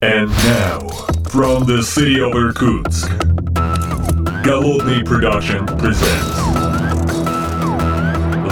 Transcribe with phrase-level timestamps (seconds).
[0.00, 0.78] And now,
[1.28, 3.10] from the city of Irkutsk,
[4.44, 6.36] Голодный Production presents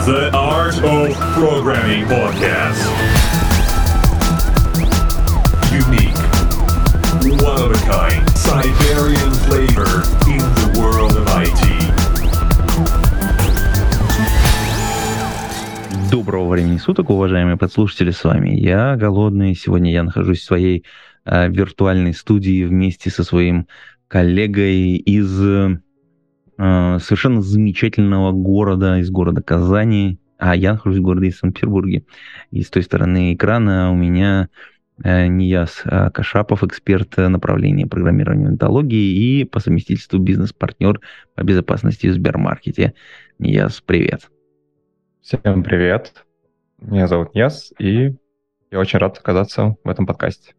[0.06, 2.82] The Art of Programming Podcast.
[5.70, 6.18] Unique,
[7.40, 11.62] one of a kind, Siberian flavor in the world of IT.
[16.10, 19.54] Доброго времени суток, уважаемые подслушатели, с вами я, Голодный.
[19.54, 20.82] Сегодня я нахожусь в своей э,
[21.26, 23.66] виртуальной студии вместе со своим
[24.08, 25.78] коллегой из э,
[26.56, 32.04] совершенно замечательного города, из города Казани, а я нахожусь в городе Санкт-Петербурге.
[32.50, 34.48] И с той стороны экрана у меня
[35.02, 41.00] э, Нияс э, Кашапов, эксперт направления программирования онтологии и по совместительству бизнес-партнер
[41.34, 42.94] по безопасности в Сбермаркете.
[43.38, 44.30] Нияс, привет.
[45.20, 46.24] Всем привет.
[46.80, 48.14] Меня зовут Яс, и
[48.70, 50.54] я очень рад оказаться в этом подкасте.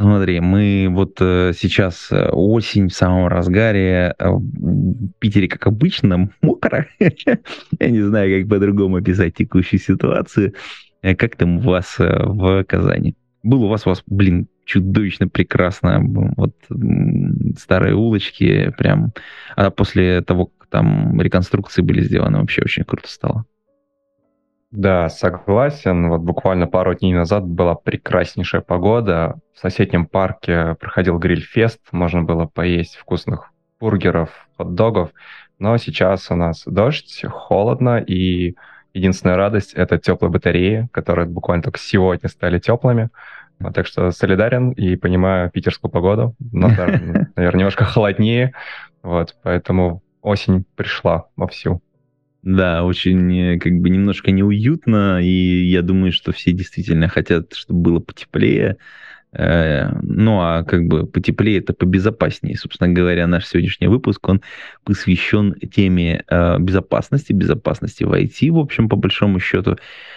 [0.00, 6.30] Смотри, мы вот э, сейчас э, осень в самом разгаре, э, в Питере, как обычно,
[6.40, 6.86] мокро.
[6.98, 10.54] Я не знаю, как по-другому описать текущую ситуацию.
[11.02, 13.14] Э, Как там у вас в Казани?
[13.42, 16.00] Было у вас, у вас, блин, чудовищно прекрасно.
[16.00, 16.54] Вот
[17.58, 19.12] старые улочки прям.
[19.54, 23.44] А после того, как там реконструкции были сделаны, вообще очень круто стало.
[24.70, 26.08] Да, согласен.
[26.08, 29.40] Вот буквально пару дней назад была прекраснейшая погода.
[29.52, 35.10] В соседнем парке проходил гриль-фест, можно было поесть вкусных бургеров, хот-догов.
[35.58, 38.54] Но сейчас у нас дождь, холодно, и
[38.94, 43.10] единственная радость— это теплые батареи, которые буквально только сегодня стали теплыми.
[43.58, 46.36] Вот, так что солидарен и понимаю питерскую погоду.
[46.52, 48.54] Нас, наверное, немножко холоднее,
[49.02, 51.82] вот, поэтому осень пришла вовсю.
[52.42, 57.80] Да, очень э, как бы немножко неуютно, и я думаю, что все действительно хотят, чтобы
[57.82, 58.78] было потеплее.
[59.32, 62.56] Э, Ну, а как бы потеплее это побезопаснее.
[62.56, 64.42] Собственно говоря, наш сегодняшний выпуск, он
[64.84, 69.76] посвящен теме э, безопасности, безопасности в IT, в общем, по большому счету.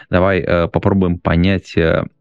[0.09, 1.75] Давай попробуем понять,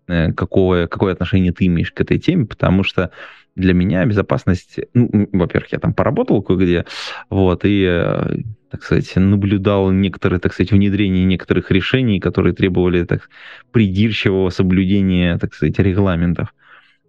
[0.06, 3.10] какое, какое отношение ты имеешь к этой теме, потому что
[3.54, 6.84] для меня безопасность, ну, во-первых, я там поработал кое-где,
[7.28, 8.36] вот, и, э,
[8.70, 13.28] так сказать, наблюдал некоторые, так сказать, внедрение некоторых решений, которые требовали так
[13.70, 16.54] придирчивого соблюдения, так сказать, регламентов.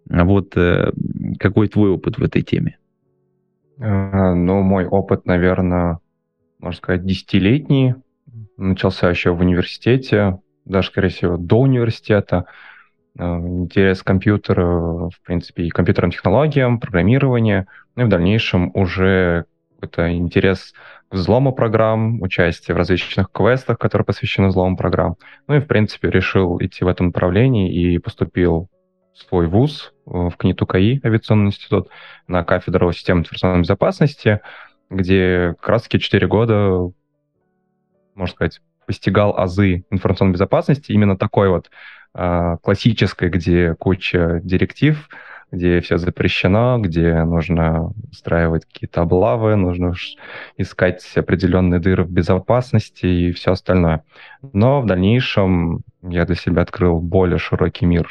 [0.09, 0.91] А вот э,
[1.39, 2.77] какой твой опыт в этой теме?
[3.79, 5.99] А, Ну, мой опыт, наверное,
[6.59, 7.95] можно сказать, десятилетний.
[8.57, 12.45] Начался еще в университете, даже, скорее всего, до университета.
[13.17, 17.67] А, Интерес к компьютеру, в принципе, и компьютерным технологиям, программированию.
[17.95, 20.73] Ну и в дальнейшем уже какой-то интерес
[21.09, 25.17] к взлому программ, участие в различных квестах, которые посвящены взлому программ.
[25.47, 28.69] Ну и, в принципе, решил идти в этом направлении и поступил
[29.13, 31.89] в свой вуз, э, в КНИТУ КАИ, авиационный институт,
[32.27, 34.41] на кафедру системы информационной безопасности,
[34.89, 36.91] где как раз-таки 4 года,
[38.15, 41.69] можно сказать, постигал азы информационной безопасности, именно такой вот
[42.13, 45.09] классической, где куча директив,
[45.51, 49.93] где все запрещено, где нужно устраивать какие-то облавы, нужно
[50.57, 54.03] искать определенные дыры в безопасности и все остальное.
[54.41, 58.09] Но в дальнейшем я для себя открыл более широкий мир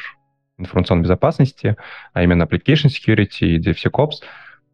[0.57, 1.75] информационной безопасности,
[2.13, 4.23] а именно application security и DevSecOps.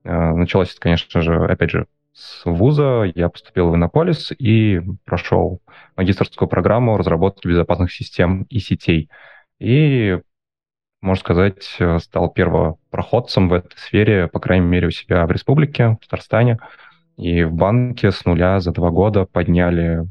[0.04, 3.04] Э, Началось это, конечно же, опять же, с вуза.
[3.16, 5.62] Я поступил в Иннополис и прошел
[5.96, 9.10] магистрскую программу разработки безопасных систем и сетей.
[9.60, 10.20] И,
[11.02, 16.06] можно сказать, стал первопроходцем в этой сфере, по крайней мере, у себя в республике, в
[16.06, 16.60] Татарстане.
[17.18, 20.06] И в банке с нуля за два года подняли,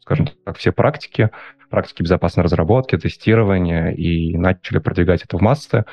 [0.00, 1.30] скажем так, все практики,
[1.68, 5.84] практики безопасной разработки, тестирования, и начали продвигать это в массы.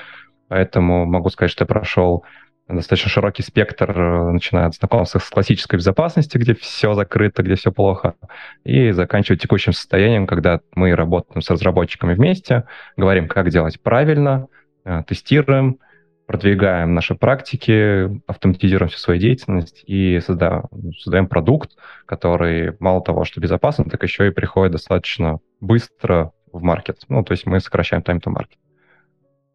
[0.47, 2.23] Поэтому могу сказать, что я прошел
[2.71, 7.71] достаточно широкий спектр, э, начиная от знакомства с классической безопасностью, где все закрыто, где все
[7.71, 8.15] плохо,
[8.63, 12.65] и заканчивая текущим состоянием, когда мы работаем с разработчиками вместе,
[12.97, 14.47] говорим, как делать правильно,
[14.85, 15.79] э, тестируем,
[16.25, 20.63] продвигаем наши практики, автоматизируем всю свою деятельность и создаем,
[20.97, 21.71] создаем продукт,
[22.05, 27.01] который мало того, что безопасен, так еще и приходит достаточно быстро в маркет.
[27.09, 28.57] Ну, то есть мы сокращаем time to market.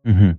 [0.04, 0.38] Мгм.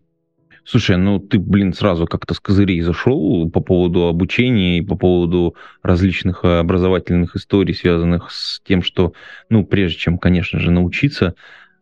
[0.70, 5.56] Слушай, ну ты, блин, сразу как-то с козырей зашел по поводу обучения и по поводу
[5.82, 9.14] различных э, образовательных историй, связанных с тем, что,
[9.50, 11.36] ну, прежде чем, конечно же, научиться,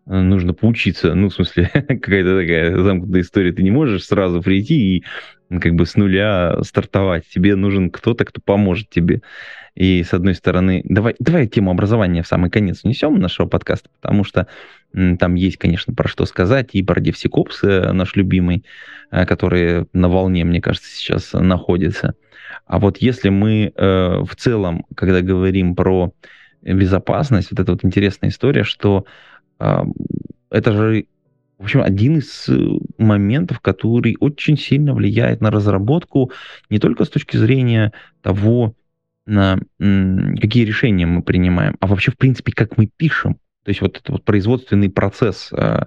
[0.06, 1.16] э, нужно поучиться.
[1.16, 3.54] Ну, в смысле, какая-то такая замкнутая история.
[3.54, 5.04] Ты не можешь сразу прийти и
[5.50, 7.24] как бы с нуля стартовать.
[7.28, 9.24] Тебе нужен кто-то, кто поможет тебе.
[9.74, 14.24] И с одной стороны, давай, давай тему образования в самый конец внесем нашего подкаста, потому
[14.24, 14.48] что
[15.20, 18.64] Там есть, конечно, про что сказать, и про DevSecOps, наш любимый,
[19.12, 22.16] который на волне, мне кажется, сейчас находится.
[22.66, 26.14] А вот если мы в целом, когда говорим про
[26.62, 29.06] безопасность, вот эта вот интересная история, что
[29.60, 31.06] это же
[31.58, 32.58] в общем, один из э,
[32.98, 36.32] моментов, который очень сильно влияет на разработку
[36.70, 38.76] не только с точки зрения того,
[39.26, 43.38] на какие решения мы принимаем, а вообще, в принципе, как мы пишем.
[43.66, 45.86] То есть вот этот вот производственный процесс э,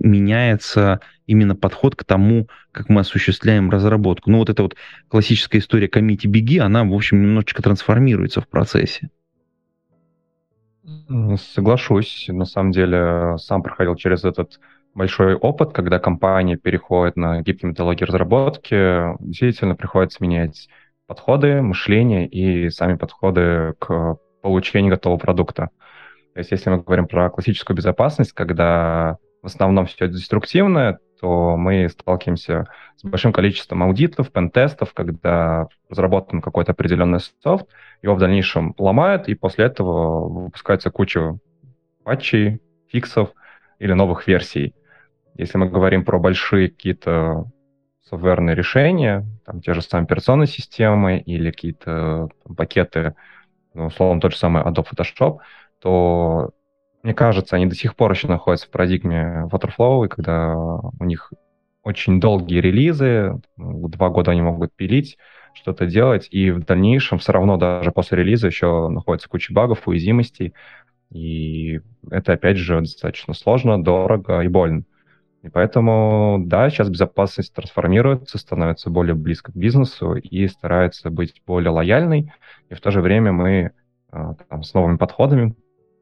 [0.00, 4.30] меняется именно подход к тому, как мы осуществляем разработку.
[4.30, 4.76] Ну вот эта вот
[5.08, 9.08] классическая история комити беги, она, в общем, немножечко трансформируется в процессе.
[11.54, 12.26] Соглашусь.
[12.28, 14.60] На самом деле, сам проходил через этот
[14.94, 20.68] большой опыт, когда компания переходит на гибкие методологии разработки, действительно приходится менять
[21.06, 25.70] подходы, мышление и сами подходы к получению готового продукта.
[26.36, 31.88] То есть если мы говорим про классическую безопасность, когда в основном все деструктивное, то мы
[31.88, 32.66] сталкиваемся
[32.96, 37.68] с большим количеством аудитов, пентестов, когда разработан какой-то определенный софт,
[38.02, 41.38] его в дальнейшем ломают, и после этого выпускается куча
[42.04, 43.30] патчей, фиксов
[43.78, 44.74] или новых версий.
[45.36, 47.46] Если мы говорим про большие какие-то
[48.02, 52.28] софтверные решения, там те же самые операционные системы или какие-то
[52.58, 53.14] пакеты,
[53.72, 55.38] ну, условно, тот же самый Adobe Photoshop,
[55.86, 56.50] то,
[57.04, 61.32] мне кажется, они до сих пор еще находятся в парадигме Waterflow, и когда у них
[61.84, 65.16] очень долгие релизы, два года они могут пилить,
[65.54, 70.54] что-то делать, и в дальнейшем все равно даже после релиза еще находится куча багов, уязвимостей,
[71.12, 71.80] и
[72.10, 74.82] это, опять же, достаточно сложно, дорого и больно.
[75.44, 81.70] И поэтому, да, сейчас безопасность трансформируется, становится более близко к бизнесу и старается быть более
[81.70, 82.32] лояльной.
[82.70, 83.70] И в то же время мы
[84.10, 85.54] а, там, с новыми подходами,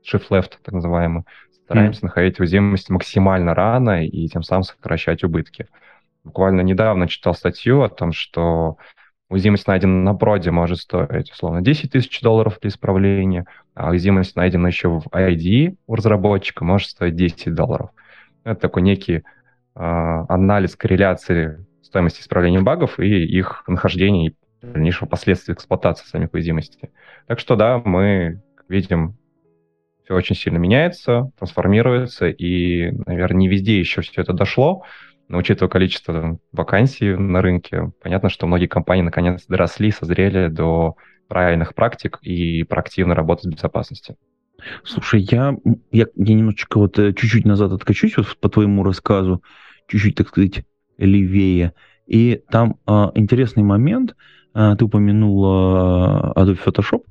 [0.04, 1.24] shift left, так называемый,
[1.64, 2.04] стараемся mm.
[2.04, 5.66] находить уязвимости максимально рано и тем самым сокращать убытки.
[6.22, 8.76] Буквально недавно читал статью о том, что
[9.28, 14.68] уязвимость найдена на проде может стоить, условно, 10 тысяч долларов для исправления, а уязвимость найдена
[14.68, 17.90] еще в ID у разработчика может стоить 10 долларов.
[18.44, 19.22] Это такой некий э,
[19.74, 26.90] анализ корреляции стоимости исправления багов и их нахождения и дальнейшего последствия эксплуатации самих уязвимостей.
[27.26, 29.16] Так что да, мы видим,
[30.04, 34.82] все очень сильно меняется, трансформируется, и, наверное, не везде еще все это дошло,
[35.28, 40.96] но учитывая количество вакансий на рынке, понятно, что многие компании наконец доросли, созрели до
[41.28, 44.16] правильных практик и проактивной работы с безопасностью.
[44.84, 45.56] Слушай, я,
[45.90, 49.42] я, я немножечко вот э, чуть-чуть назад откачусь вот по твоему рассказу,
[49.88, 50.64] чуть-чуть, так сказать,
[50.98, 51.72] левее.
[52.06, 54.14] И там а, интересный момент.
[54.52, 57.02] А, ты упомянул а, Adobe Photoshop.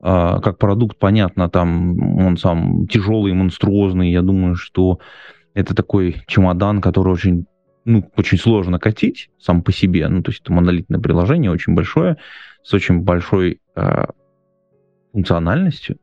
[0.00, 4.10] А, как продукт, понятно, там он сам тяжелый, монструозный.
[4.10, 5.00] Я думаю, что
[5.54, 7.46] это такой чемодан, который очень
[7.84, 10.06] ну, очень сложно катить сам по себе.
[10.08, 12.18] Ну, то есть это монолитное приложение, очень большое,
[12.62, 14.04] с очень большой э,
[15.12, 15.96] функциональностью.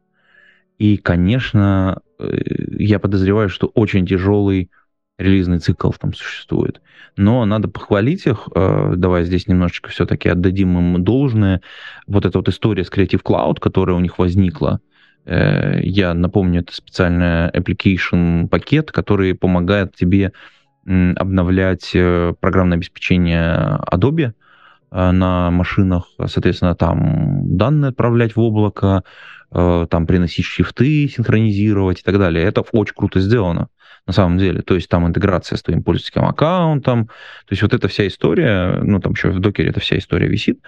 [0.80, 2.38] И, конечно, э,
[2.80, 4.72] я подозреваю, что очень тяжелый
[5.18, 6.82] релизный цикл там существует.
[7.18, 8.50] Но надо похвалить их.
[8.54, 11.62] Э, давай здесь немножечко все-таки отдадим им должное.
[12.08, 14.82] Вот эта вот история с Creative Cloud, которая у них возникла,
[15.26, 20.34] э, я напомню, это специальный application пакет, который помогает тебе
[20.88, 21.94] обновлять
[22.40, 24.34] программное обеспечение Adobe
[25.12, 29.04] на машинах, соответственно, там данные отправлять в облако,
[29.58, 32.44] Э, там приносить шрифты, синхронизировать и так далее.
[32.44, 33.70] Это очень круто сделано
[34.06, 34.62] на самом деле.
[34.62, 37.06] То есть там интеграция с твоим пользовательским аккаунтом.
[37.06, 40.60] То есть вот эта вся история, ну там еще в докере эта вся история висит,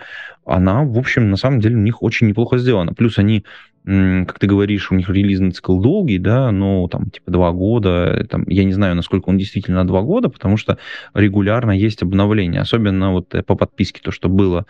[0.45, 2.93] она, в общем, на самом деле у них очень неплохо сделана.
[2.93, 3.43] Плюс они,
[3.87, 8.27] как ты говоришь, у них релизный цикл долгий, да, ну там типа два года.
[8.29, 10.77] Там, я не знаю, насколько он действительно два года, потому что
[11.13, 12.59] регулярно есть обновления.
[12.59, 14.65] Особенно вот по подписке, то, что было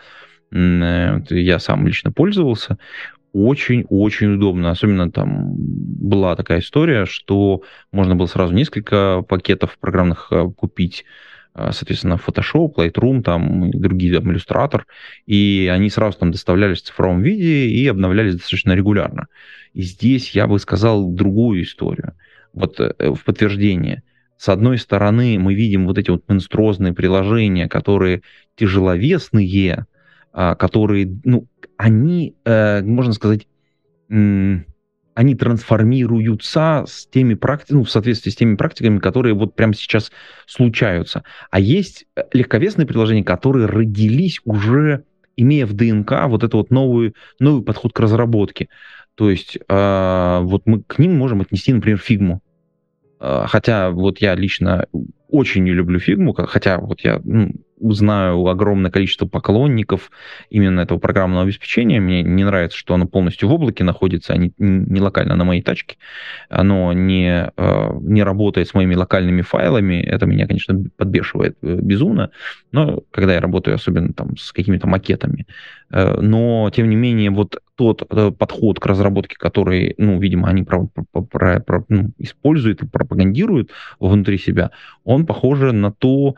[0.52, 2.78] э, я сам лично пользовался,
[3.32, 4.70] очень-очень удобно.
[4.70, 11.27] Особенно там была такая история, что можно было сразу несколько пакетов программных э, купить, э,
[11.72, 14.82] соответственно, Photoshop, Lightroom, там, другие, там, Illustrator,
[15.26, 19.26] и они сразу там доставлялись в цифровом виде и обновлялись достаточно регулярно.
[19.74, 22.14] И здесь я бы сказал другую историю.
[22.52, 24.02] Вот э, в подтверждение.
[24.36, 28.22] С одной стороны, мы видим вот эти вот монструозные приложения, которые
[28.56, 29.86] тяжеловесные,
[30.32, 31.46] а, которые, ну,
[31.76, 33.46] они, э, можно сказать,
[35.18, 40.12] они трансформируются с теми практиками, ну, в соответствии с теми практиками, которые вот прямо сейчас
[40.46, 41.24] случаются.
[41.50, 45.02] А есть э, легковесные приложения, которые родились уже
[45.36, 48.68] имея в ДНК вот это вот новый, новый подход к разработке.
[49.16, 52.40] То есть э, вот мы к ним можем отнести, например, фигму.
[53.18, 54.86] э, хотя вот я лично
[55.28, 60.10] очень не люблю фигму, хотя вот я ну, знаю огромное количество поклонников
[60.50, 62.00] именно этого программного обеспечения.
[62.00, 65.62] Мне не нравится, что оно полностью в облаке находится, а не, не локально на моей
[65.62, 65.96] тачке.
[66.48, 70.02] Оно не, э, не работает с моими локальными файлами.
[70.02, 72.30] Это меня, конечно, подбешивает э, безумно.
[72.72, 75.46] Но когда я работаю, особенно там с какими-то макетами.
[75.90, 78.08] Э, но, тем не менее, вот тот
[78.38, 83.70] подход к разработке, который, ну, видимо, они про, про, про, про, ну, используют и пропагандируют
[84.00, 84.72] внутри себя,
[85.04, 86.34] он похоже на то,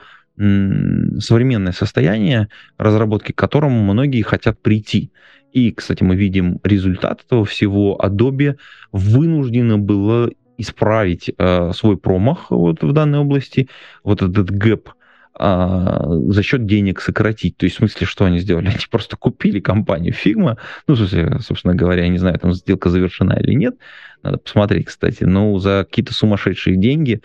[1.19, 5.13] современное состояние, разработки к которому многие хотят прийти.
[5.53, 7.99] И, кстати, мы видим результат этого всего.
[8.03, 8.57] Adobe
[8.93, 13.69] вынуждена была исправить э, свой промах вот в данной области,
[14.05, 14.91] вот этот гэп,
[15.43, 17.57] а, за счет денег сократить.
[17.57, 18.69] То есть, в смысле, что они сделали?
[18.69, 20.59] Они просто купили компанию Figma.
[20.87, 23.77] Ну, в смысле, собственно говоря, я не знаю, там сделка завершена или нет.
[24.23, 25.25] Надо посмотреть, кстати.
[25.25, 27.23] Но за какие-то сумасшедшие деньги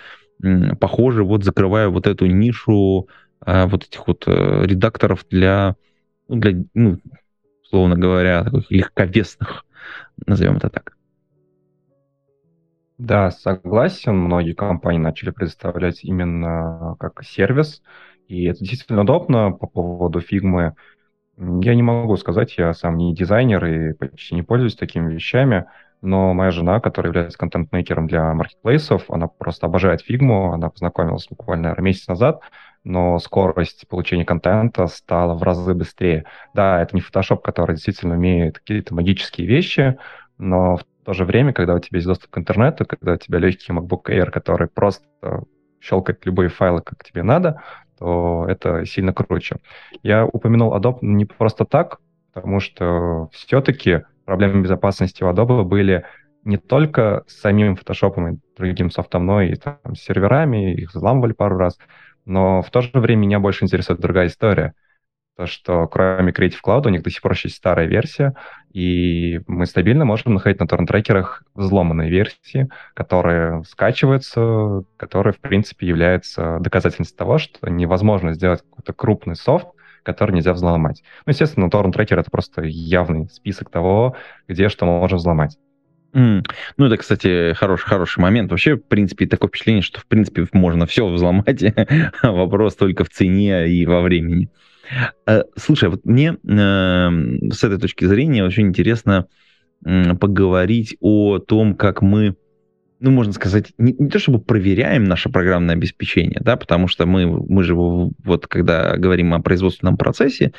[0.79, 3.07] похоже, вот закрывая вот эту нишу
[3.39, 5.75] а, вот этих вот э, редакторов для,
[6.27, 6.99] ну, для, ну,
[7.63, 9.65] условно говоря, таких легковесных,
[10.25, 10.95] назовем это так.
[12.97, 14.15] Да, согласен.
[14.17, 17.83] Многие компании начали предоставлять именно как сервис,
[18.27, 20.75] и это действительно удобно по поводу фигмы.
[21.37, 25.65] Я не могу сказать, я сам не дизайнер и почти не пользуюсь такими вещами,
[26.05, 31.75] но моя жена, которая является контент-мейкером для маркетплейсов, она просто обожает фигму, она познакомилась буквально
[31.79, 32.41] месяц назад,
[32.83, 36.25] но скорость получения контента стала в разы быстрее.
[36.53, 39.97] Да, это не Photoshop, который действительно умеет какие-то магические вещи,
[40.38, 43.39] но в то же время, когда у тебя есть доступ к интернету, когда у тебя
[43.39, 45.05] легкий MacBook Air, который просто
[45.81, 47.62] щелкает любые файлы, как тебе надо,
[47.97, 49.57] то это сильно круче.
[50.03, 52.00] Я упомянул Adobe не просто так,
[52.33, 56.05] потому что все-таки проблемы безопасности у Adobe были
[56.44, 61.34] не только с самим Photoshop и другим софтом, но и там, с серверами, их взламывали
[61.34, 61.77] пару раз,
[62.25, 64.74] но в то же время меня больше интересует другая история.
[65.38, 68.36] То, что кроме Creative Cloud у них до сих пор есть старая версия,
[68.72, 76.60] и мы стабильно можем находить на торрент-трекерах взломанные версии, которые скачиваются, которые, в принципе, являются
[76.62, 79.67] доказательством того, что невозможно сделать какой-то крупный софт,
[80.05, 81.03] который нельзя взломать.
[81.25, 84.15] Ну, естественно, торрент-трекер— это просто явный список того,
[84.47, 85.57] где что мы можем взломать.
[86.13, 86.45] Mm.
[86.77, 88.50] Ну, это, кстати, хороший, хороший момент.
[88.50, 91.62] Вообще, в принципе, такое впечатление, что, в принципе, можно все взломать.
[92.24, 94.50] Вопрос только в цене и во времени.
[95.27, 97.09] Э, слушай, вот мне э,
[97.51, 99.27] с этой точки зрения очень интересно
[99.83, 102.35] поговорить о том, как мы,
[103.05, 107.27] ну, можно сказать, не, не то чтобы проверяем наше программное обеспечение, да, потому что мы,
[107.27, 110.53] мы же вот когда говорим о производственном процессе,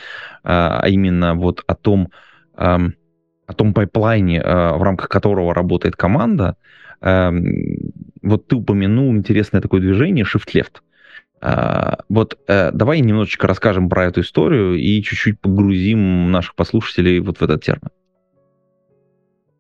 [0.45, 2.11] а, а именно вот о том,
[2.55, 6.57] о том пайплайне, э, в рамках которого работает команда,
[7.01, 10.81] вот ты упомянул интересное такое движение Shift Left.
[11.43, 17.39] Э, вот э, давай немножечко расскажем про эту историю и чуть-чуть погрузим наших послушателей вот
[17.39, 17.91] в этот термин.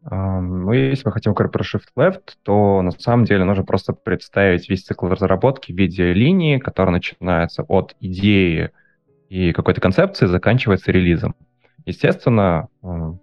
[0.08, 4.68] Ну, если мы хотим говорить про Shift Left, то на самом деле нужно просто представить
[4.68, 8.70] весь цикл разработки в виде линии, которая начинается от идеи
[9.28, 11.34] и какой-то концепции, заканчивается релизом.
[11.86, 12.68] Естественно,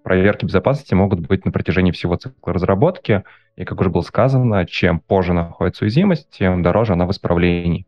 [0.03, 3.23] проверки безопасности могут быть на протяжении всего цикла разработки,
[3.55, 7.87] и, как уже было сказано, чем позже находится уязвимость, тем дороже она в исправлении.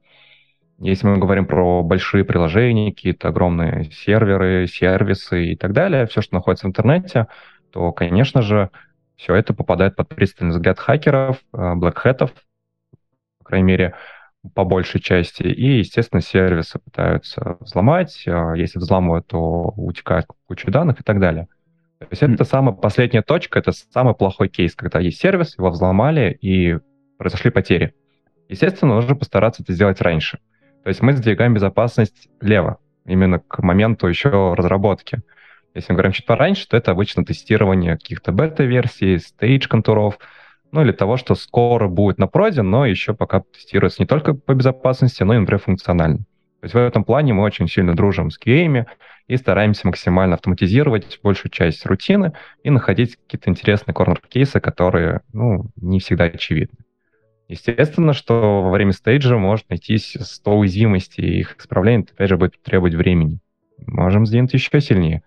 [0.80, 6.36] Если мы говорим про большие приложения, какие-то огромные серверы, сервисы и так далее, все, что
[6.36, 7.28] находится в интернете,
[7.76, 8.70] то, конечно же,
[9.18, 12.32] все это попадает под пристальный взгляд хакеров, блэкхэтов,
[13.40, 13.96] по крайней мере,
[14.54, 21.02] по большей части, и, естественно, сервисы пытаются взломать, а если взламывают, то утекает куча данных
[21.02, 21.50] и так далее.
[22.00, 26.38] То есть это самая последняя точка, это самый плохой кейс, когда есть сервис, его взломали
[26.40, 26.80] и
[27.18, 27.94] произошли потери.
[28.48, 30.40] Естественно, нужно постараться это сделать раньше.
[30.84, 35.24] То есть мы сдвигаем безопасность лево, именно к моменту еще разработки.
[35.76, 40.18] Если мы говорим чуть пораньше, то это обычно тестирование каких-то бета-версий, стейдж-контуров,
[40.72, 44.54] ну или того, что скоро будет на проде, но еще пока тестируется не только по
[44.54, 46.20] безопасности, но и, например, функционально.
[46.20, 48.86] То есть в этом плане мы очень сильно дружим с QA
[49.28, 56.00] и стараемся максимально автоматизировать большую часть рутины и находить какие-то интересные корнер-кейсы, которые ну, не
[56.00, 56.78] всегда очевидны.
[57.48, 62.60] Естественно, что во время стейджа может найтись 100 уязвимостей, и их исправление, опять же, будет
[62.64, 63.40] требовать времени.
[63.86, 65.22] Можем сделать еще сильнее.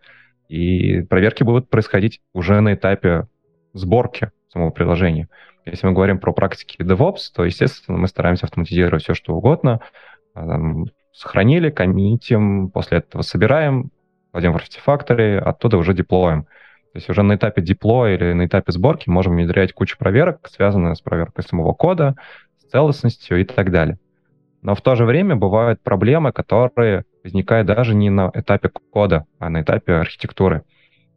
[0.49, 3.27] И проверки будут происходить уже на этапе
[3.75, 5.29] сборки самого приложения.
[5.67, 9.81] Если мы говорим про практики DevOps, то, естественно, мы стараемся автоматизировать все, что угодно.
[10.35, 10.59] А,
[11.13, 13.91] сохранили, коммитим, после этого собираем,
[14.31, 16.45] кладем в артефакторы, оттуда уже деплоим.
[16.45, 20.97] То есть уже на этапе деплоя или на этапе сборки можем внедрять кучу проверок, связанных
[20.97, 22.17] с проверкой самого кода,
[22.57, 23.99] с целостностью и так далее.
[24.63, 29.49] Но в то же время бывают проблемы, которые возникают даже не на этапе кода, а
[29.51, 30.65] на этапе архитектуры.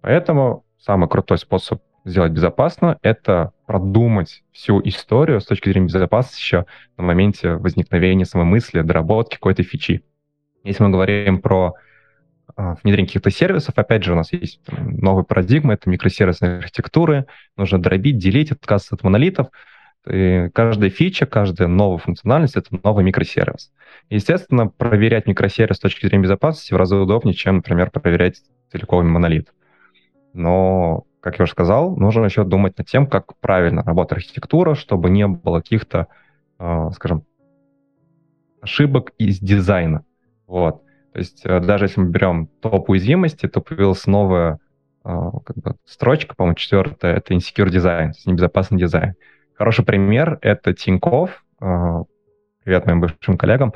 [0.01, 6.65] Поэтому самый крутой способ сделать безопасно— это продумать всю историю с точки зрения безопасности еще
[6.97, 10.03] на моменте возникновения самой мысли, доработки какой-то фичи.
[10.63, 11.75] Если мы говорим про
[12.55, 17.25] а, внедрение каких-то сервисов, опять же, у нас есть новая парадигма, это микросервисные архитектуры,
[17.55, 19.47] нужно дробить, делить, отказываться от монолитов.
[20.09, 23.71] И каждая фича, каждая новая функциональность— это новый микросервис.
[24.09, 28.41] Естественно, проверять микросервис с точки зрения безопасности в разы удобнее, чем, например, проверять
[28.71, 29.53] целиковый монолит.
[30.33, 35.09] Но, как я уже сказал, нужно еще думать над тем, как правильно работает архитектура, чтобы
[35.11, 36.07] не было каких-то,
[36.57, 37.25] а, скажем,
[38.61, 40.03] ошибок из дизайна.
[40.47, 40.83] Вот.
[41.13, 44.59] То есть э, даже если мы берем топ уязвимости, то появилась новая
[45.03, 49.15] а, как бы, строчка, по-моему, четвертая, это insecure design, небезопасный дизайн.
[49.61, 51.45] Хороший пример— это Тиньков.
[51.59, 52.01] А,
[52.63, 53.75] привет моим бывшим коллегам.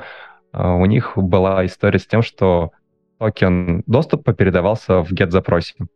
[0.50, 2.72] А, у них была история с тем, что
[3.20, 5.86] токен доступа передавался в GET-запросе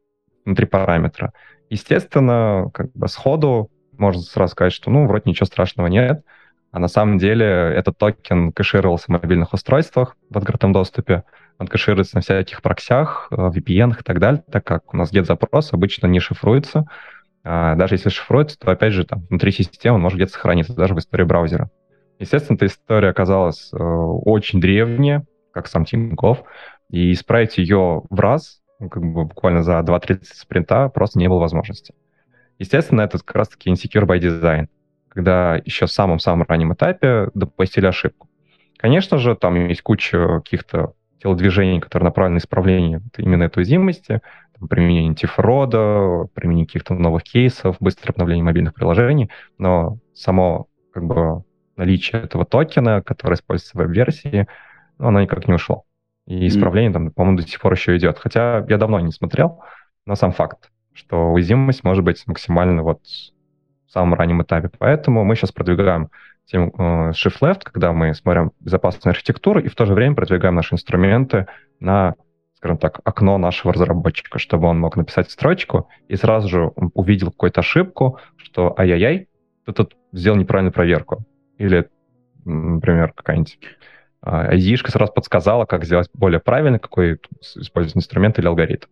[0.44, 1.32] внутри параметра.
[1.70, 3.68] Естественно, как бы сходу
[3.98, 6.22] можно сразу сказать, что ну, вроде ничего страшного нет,
[6.70, 11.24] а на самом деле этот токен кэшировался в мобильных устройствах в открытом доступе,
[11.58, 15.72] он кэшируется на всяких проксях, э, VPN и так далее, так как у нас GET-запрос
[15.72, 16.84] обычно не шифруется, а
[17.44, 20.98] даже если шифруется, то, опять же, там, внутри системы он может где-то сохраниться, даже в
[20.98, 21.70] истории браузера.
[22.18, 26.44] Естественно, эта история оказалась э, очень древняя, как сам Тиньков,
[26.90, 31.38] и исправить ее в раз, ну, как бы буквально за 2-3 спринта, просто не было
[31.38, 31.94] возможности.
[32.58, 34.66] Естественно, это как раз-таки insecure by design,
[35.08, 38.28] когда еще в самом-самом раннем этапе допустили ошибку.
[38.76, 40.92] Конечно же, там есть куча каких-то
[41.22, 44.20] телодвижений, которые направлены на исправление именно этой уязвимости,
[44.68, 51.44] применение антифрода, применение каких-то новых кейсов, быстрое обновление мобильных приложений, но само как бы
[51.76, 54.46] наличие этого токена, который используется в веб-версии,
[54.98, 55.84] ну, оно никак не ушло.
[56.26, 58.18] И исправление там, по-моему, до сих пор еще идет.
[58.18, 59.60] Хотя я давно не смотрел,
[60.06, 64.70] но сам факт, что уязвимость может быть максимально вот в самом раннем этапе.
[64.78, 66.10] Поэтому мы сейчас продвигаем
[66.44, 70.54] тем э, Shift Left, когда мы смотрим безопасную архитектуру и в то же время продвигаем
[70.54, 71.46] наши инструменты
[71.80, 72.14] на
[72.60, 77.60] скажем так, окно нашего разработчика, чтобы он мог написать строчку и сразу же увидел какую-то
[77.60, 79.28] ошибку, что ай-яй-яй,
[79.64, 81.24] ты тут сделал неправильную проверку.
[81.56, 81.88] Или,
[82.44, 83.58] например, какая-нибудь
[84.22, 88.88] id сразу подсказала, как сделать более правильно, какой использовать инструмент или алгоритм.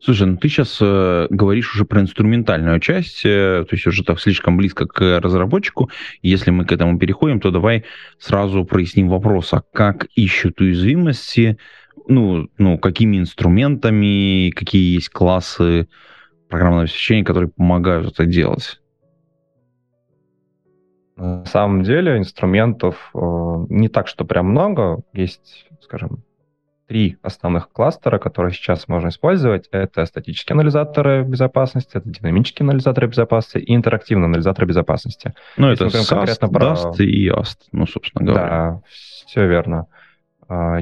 [0.00, 4.20] Слушай, ну ты сейчас э, говоришь уже про инструментальную часть, э, то есть уже так
[4.20, 5.90] слишком близко к разработчику.
[6.22, 7.84] Если мы к этому переходим, то давай
[8.18, 11.58] сразу проясним вопрос, а как ищут уязвимости
[12.08, 15.88] ну, ну, какими инструментами, какие есть классы
[16.48, 18.80] программного обеспечения, которые помогают это делать?
[21.16, 23.18] На самом деле инструментов э,
[23.68, 25.02] не так, что прям много.
[25.12, 26.24] Есть, скажем,
[26.90, 29.68] три основных кластера, которые сейчас можно использовать.
[29.70, 35.32] Это статические анализаторы безопасности, это динамические анализаторы безопасности и интерактивные анализаторы безопасности.
[35.56, 36.72] Ну, это SAST, конкретно про...
[36.72, 38.48] DAST и YAST, ну, собственно говоря.
[38.48, 38.82] Да,
[39.26, 39.86] все верно.
[39.88, 39.99] А,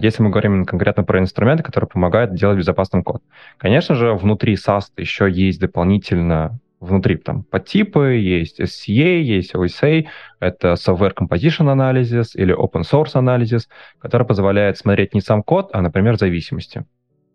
[0.00, 3.22] если мы говорим конкретно про инструменты, которые помогают делать безопасным код.
[3.58, 10.06] Конечно же, внутри SAST еще есть дополнительно внутри там подтипы, есть SCA, есть OSA,
[10.40, 13.62] это Software Composition Analysis или Open Source Analysis,
[13.98, 16.84] который позволяет смотреть не сам код, а, например, зависимости.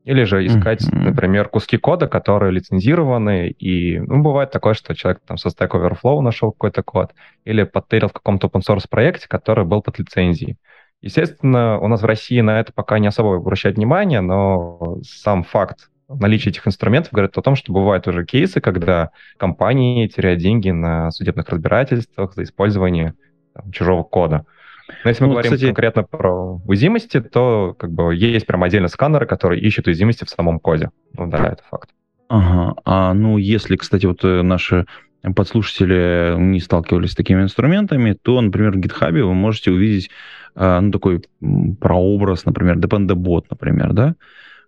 [0.05, 0.99] Или же искать, mm-hmm.
[0.99, 6.19] например, куски кода, которые лицензированы, и ну, бывает такое, что человек там со Stack Overflow
[6.19, 7.13] нашел какой-то код,
[7.45, 10.57] или подтерил в каком-то open source проекте, который был под лицензией.
[11.03, 15.89] Естественно, у нас в России на это пока не особо обращают внимание, но сам факт
[16.07, 21.11] наличия этих инструментов говорит о том, что бывают уже кейсы, когда компании теряют деньги на
[21.11, 23.15] судебных разбирательствах за использование
[23.53, 24.45] там, чужого кода.
[25.03, 25.65] Но если мы ну, говорим кстати...
[25.65, 30.57] конкретно про уязвимости, то как бы есть прям отдельно сканеры, которые ищут уязвимости в самом
[30.61, 30.89] коде.
[31.17, 31.89] Ну да, это факт.
[32.29, 32.75] Ага.
[32.85, 34.85] А ну если, кстати, вот э, наши
[35.35, 40.09] подслушатели не сталкивались с такими инструментами, то, например, в GitHub вы можете увидеть
[40.55, 41.21] ну, такой
[41.79, 44.15] прообраз, например, Dependabot, например, да,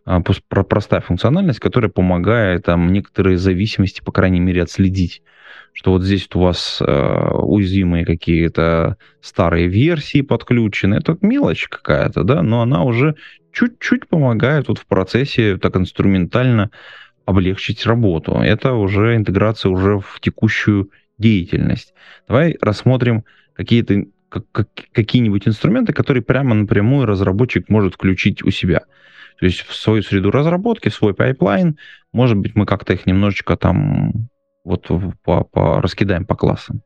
[0.05, 5.21] а, простая функциональность, которая помогает там некоторые зависимости, по крайней мере, отследить
[5.75, 10.95] что вот здесь у вас э, уязвимые какие-то старые версии подключены.
[10.95, 13.15] Это мелочь какая-то, да, но она уже
[13.51, 16.71] чуть-чуть помогает вот в процессе так инструментально
[17.25, 18.35] облегчить работу.
[18.35, 21.93] Это уже интеграция уже в текущую деятельность.
[22.25, 28.81] Давай рассмотрим какие-то как, какие-нибудь инструменты, которые прямо напрямую разработчик может включить у себя.
[29.39, 31.77] То есть в свою среду разработки, в свой пайплайн,
[32.13, 34.29] может быть, мы как-то их немножечко там
[34.63, 34.89] вот
[35.23, 36.81] по, по, раскидаем по классам.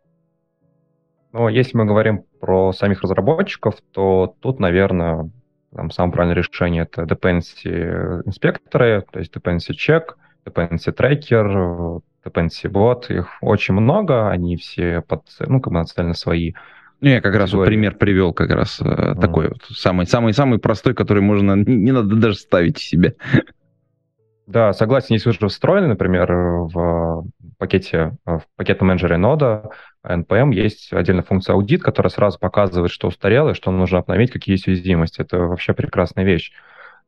[1.31, 5.29] Но если мы говорим про самих разработчиков, то тут, наверное,
[5.75, 13.13] там самое правильное решение это dependency инспекторы, то есть dependency check, dependency tracker, Dependabot.
[13.13, 16.53] Их очень много, они все под, ну, как бы нацелены свои
[17.01, 19.19] ну, я как раз вот пример привел, как раз мм.
[19.19, 23.15] такой вот самый, самый, самый простой, который можно, не, надо даже ставить себе.
[24.47, 27.25] Да, согласен, если уже встроены, например, в
[27.59, 29.69] пакете, в пакетном менеджере нода
[30.03, 34.67] NPM есть отдельная функция аудит, которая сразу показывает, что устарело что нужно обновить, какие есть
[34.67, 35.21] уязвимости.
[35.21, 36.51] Это вообще прекрасная вещь.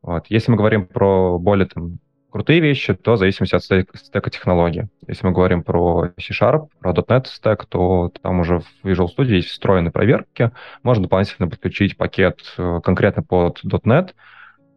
[0.02, 0.26] Вот.
[0.30, 1.98] Если мы говорим про более там,
[2.32, 4.90] крутые вещи, то в зависимости от стека технологии.
[5.08, 9.50] Если мы говорим про C-Sharp, про .NET стек, то там уже в Visual Studio есть
[9.50, 10.52] встроенные проверки.
[10.82, 14.14] Можно дополнительно подключить пакет э, конкретно под .NET,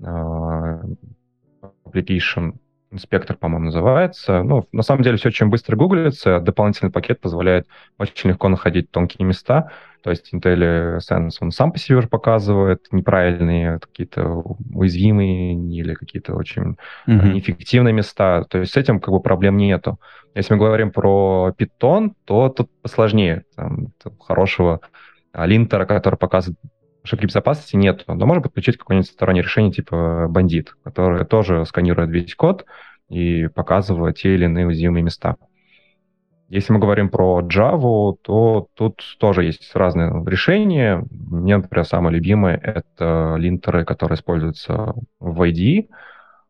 [0.00, 0.80] э,
[1.86, 2.54] application
[2.94, 4.42] инспектор, по-моему, называется.
[4.42, 6.40] Ну, на самом деле все очень быстро гуглится.
[6.40, 7.66] Дополнительный пакет позволяет
[7.98, 9.70] очень легко находить тонкие места.
[10.02, 16.76] То есть IntelliSense, он сам по себе уже показывает неправильные, какие-то уязвимые или какие-то очень
[17.08, 17.32] mm-hmm.
[17.32, 18.44] неэффективные места.
[18.44, 19.98] То есть с этим как бы проблем нету.
[20.34, 23.44] Если мы говорим про Python, то тут посложнее.
[23.56, 23.88] Там,
[24.20, 24.80] хорошего
[25.32, 26.58] линтера, который показывает
[27.04, 32.34] ошибки безопасности нет, но можно подключить какое-нибудь стороннее решение типа бандит, которое тоже сканирует весь
[32.34, 32.64] код
[33.08, 35.36] и показывает те или иные уязвимые места.
[36.48, 41.04] Если мы говорим про Java, то тут тоже есть разные решения.
[41.10, 45.88] Мне, например, самое любимое— это линтеры, которые используются в IDE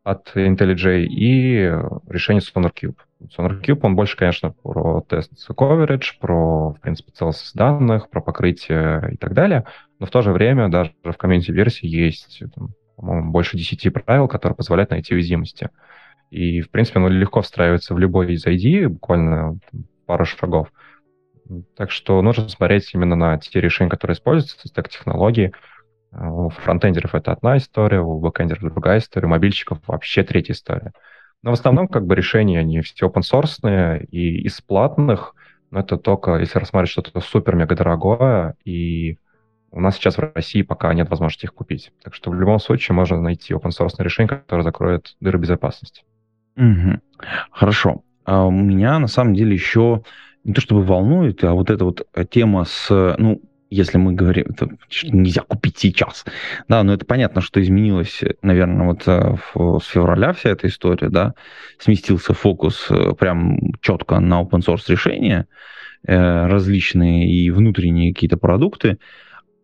[0.03, 1.71] от IntelliJ и
[2.07, 2.97] решение SonarCube.
[3.35, 9.17] SonarCube, он больше, конечно, про тест coverage, про, в принципе, целостность данных, про покрытие и
[9.17, 9.65] так далее,
[9.99, 12.43] но в то же время даже в комьюнити-версии есть,
[12.95, 15.69] по-моему, больше 10 правил, которые позволяют найти уязвимости.
[16.31, 19.59] И, в принципе, оно легко встраивается в любой из IDE, буквально
[20.05, 20.71] пару шагов.
[21.75, 25.53] Так что нужно смотреть именно на те решения, которые используются, стек технологии.
[26.11, 30.91] У фронтендеров это одна история, у бэкендеров другая история, у мобильщиков вообще третья история.
[31.43, 35.35] Но в основном как бы решения, они все open source и из платных,
[35.69, 39.19] но это только если рассматривать что-то супер-мега дорогое, и
[39.75, 41.91] у нас сейчас в России пока нет возможности их купить.
[42.01, 46.03] Так что в любом случае можно найти open source решение, которое закроет дыры безопасности.
[46.55, 46.99] Угу.
[47.51, 48.01] Хорошо.
[48.23, 50.01] А у меня на самом деле еще
[50.45, 54.69] не то чтобы волнует, а вот эта вот тема с, ну, если мы говорим, это
[55.03, 56.23] нельзя купить сейчас.
[56.67, 59.35] Да, но это понятно, что изменилось, наверное, вот э,
[59.81, 61.33] с февраля вся эта история, да,
[61.79, 65.47] сместился фокус э, прям четко на open source решения,
[66.07, 68.97] э, различные и внутренние какие-то продукты.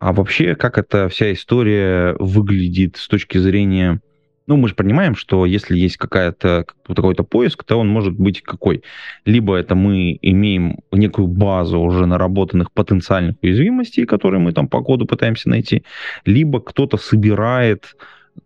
[0.01, 4.01] А вообще, как эта вся история выглядит с точки зрения
[4.47, 8.83] ну, мы же понимаем, что если есть какая-то какой-то поиск, то он может быть какой?
[9.23, 15.05] Либо это мы имеем некую базу уже наработанных потенциальных уязвимостей, которые мы там по коду
[15.05, 15.83] пытаемся найти,
[16.25, 17.95] либо кто-то собирает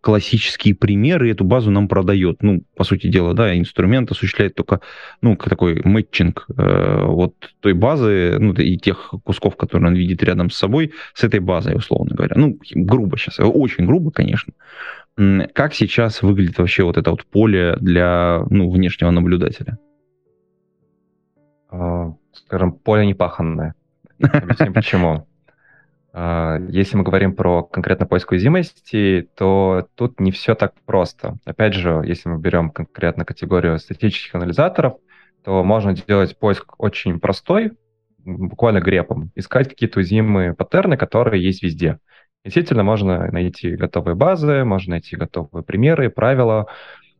[0.02, 2.44] классические примеры, и эту базу нам продает.
[2.44, 4.82] Ну, по сути дела, да, инструмент осуществляет только,
[5.22, 10.50] ну, такой мэтчинг э, вот той базы, ну, и тех кусков, которые он видит рядом
[10.50, 12.36] с собой, с этой базой, условно говоря.
[12.38, 14.54] Ну, грубо сейчас, очень грубо, конечно.
[15.54, 19.80] Как сейчас выглядит вообще вот это вот поле для ну, внешнего наблюдателя?
[21.70, 23.76] А, скажем, поле непаханное.
[24.20, 25.28] Объясню почему.
[26.18, 31.36] А, если мы говорим про конкретно поиск уязвимости, то тут не все так просто.
[31.44, 34.94] Опять же, если мы берем конкретно категорию статических анализаторов,
[35.44, 37.74] то можно делать поиск очень простой,
[38.20, 42.00] буквально грепом, искать какие-то уязвимые паттерны, которые есть везде.
[42.46, 46.68] Действительно, можно найти готовые базы, можно найти готовые примеры, правила,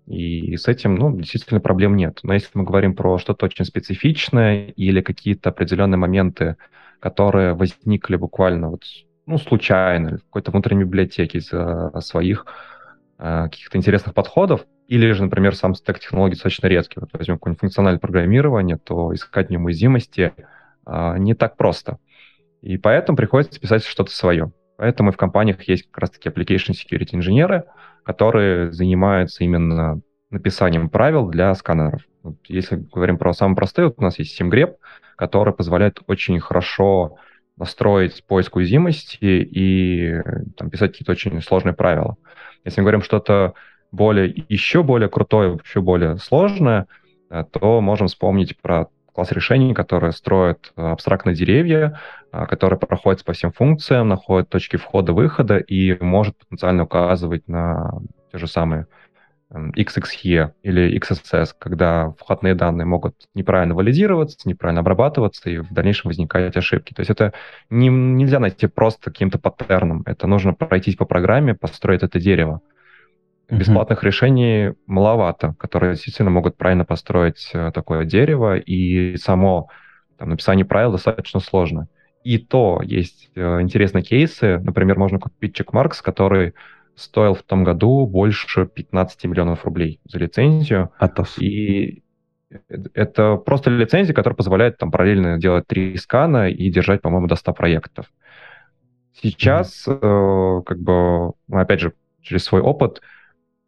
[0.08, 2.20] и с этим, ну, действительно проблем нет.
[2.24, 6.56] Но если мы говорим про что-то очень специфичное или какие-то определенные моменты,
[7.00, 8.84] которые возникли буквально вот,
[9.26, 12.46] ну, случайно, в какой-то внутренней библиотеке из-за своих
[13.18, 17.00] э, каких-то интересных подходов, или же, например, сам стек технологий достаточно редкий.
[17.00, 20.34] Вот возьмем какое-нибудь функциональное программирование, то искать в нем уязвимости
[20.86, 21.98] э, не так просто.
[22.62, 24.52] И поэтому приходится писать что-то свое.
[24.78, 27.64] Поэтому в компаниях есть как раз-таки application security инженеры,
[28.04, 32.02] которые занимаются именно написанием правил для сканеров.
[32.26, 34.78] Вот если говорим про самые простые, вот у нас есть SimGrep,
[35.16, 37.18] который позволяет очень хорошо
[37.56, 40.22] настроить поиск уязвимости и
[40.58, 42.18] там, писать какие-то очень сложные правила.
[42.64, 43.54] Если мы говорим что-то
[43.92, 46.88] более, еще более крутое, еще более сложное,
[47.30, 52.00] э, то можем вспомнить про класс решений, которые строят э, абстрактные деревья,
[52.32, 57.92] э, которые проходят по всем функциям, находят точки входа-выхода и может потенциально указывать на
[58.32, 58.88] те же самые
[59.54, 66.58] XXE или XSS, когда входные данные могут неправильно валидироваться, неправильно обрабатываться и в дальнейшем возникать
[66.58, 66.94] ошибки.
[66.94, 67.34] То есть это
[67.70, 70.04] не, нельзя найти просто каким-то паттерном.
[70.06, 72.62] Это нужно пройтись по программе, построить это дерево.
[73.48, 74.08] Бесплатных mm-hmm.
[74.08, 79.70] решений маловато, которые действительно могут правильно построить э, такое дерево, и само
[80.18, 81.88] там, написание правил достаточно сложно.
[82.24, 84.58] И то есть э, интересные кейсы.
[84.58, 86.56] Например, можно купить чекмаркс, который
[86.96, 90.92] стоил в том году больше 15 миллионов рублей за лицензию.
[90.98, 91.38] Атос.
[91.40, 92.04] И
[92.94, 97.54] это просто лицензия, которая позволяет там параллельно делать три скана и держать, по-моему, до 100
[97.54, 98.12] проектов.
[99.22, 100.60] Сейчас, mm-hmm.
[100.60, 103.02] э, как бы, опять же, через свой опыт,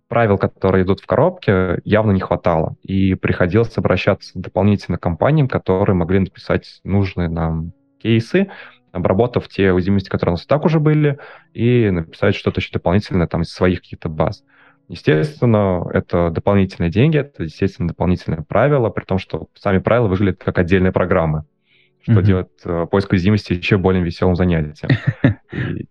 [0.08, 2.76] правил, которые идут в коробке, явно не хватало.
[2.84, 8.50] И приходилось обращаться дополнительно к компаниям, которые могли написать нужные нам кейсы,
[8.98, 11.20] обработав те уязвимости, которые у нас и так уже были,
[11.54, 14.44] и написать что-то еще дополнительное там из своих каких-то баз.
[14.90, 20.58] Естественно, это дополнительные деньги, это, естественно, дополнительные правила, при том, что сами правила выглядят как
[20.60, 21.44] отдельные программы,
[22.02, 22.24] что mm-hmm.
[22.24, 24.90] делает э, поиск уязвимости еще более веселым занятием.
[25.52, 25.88] И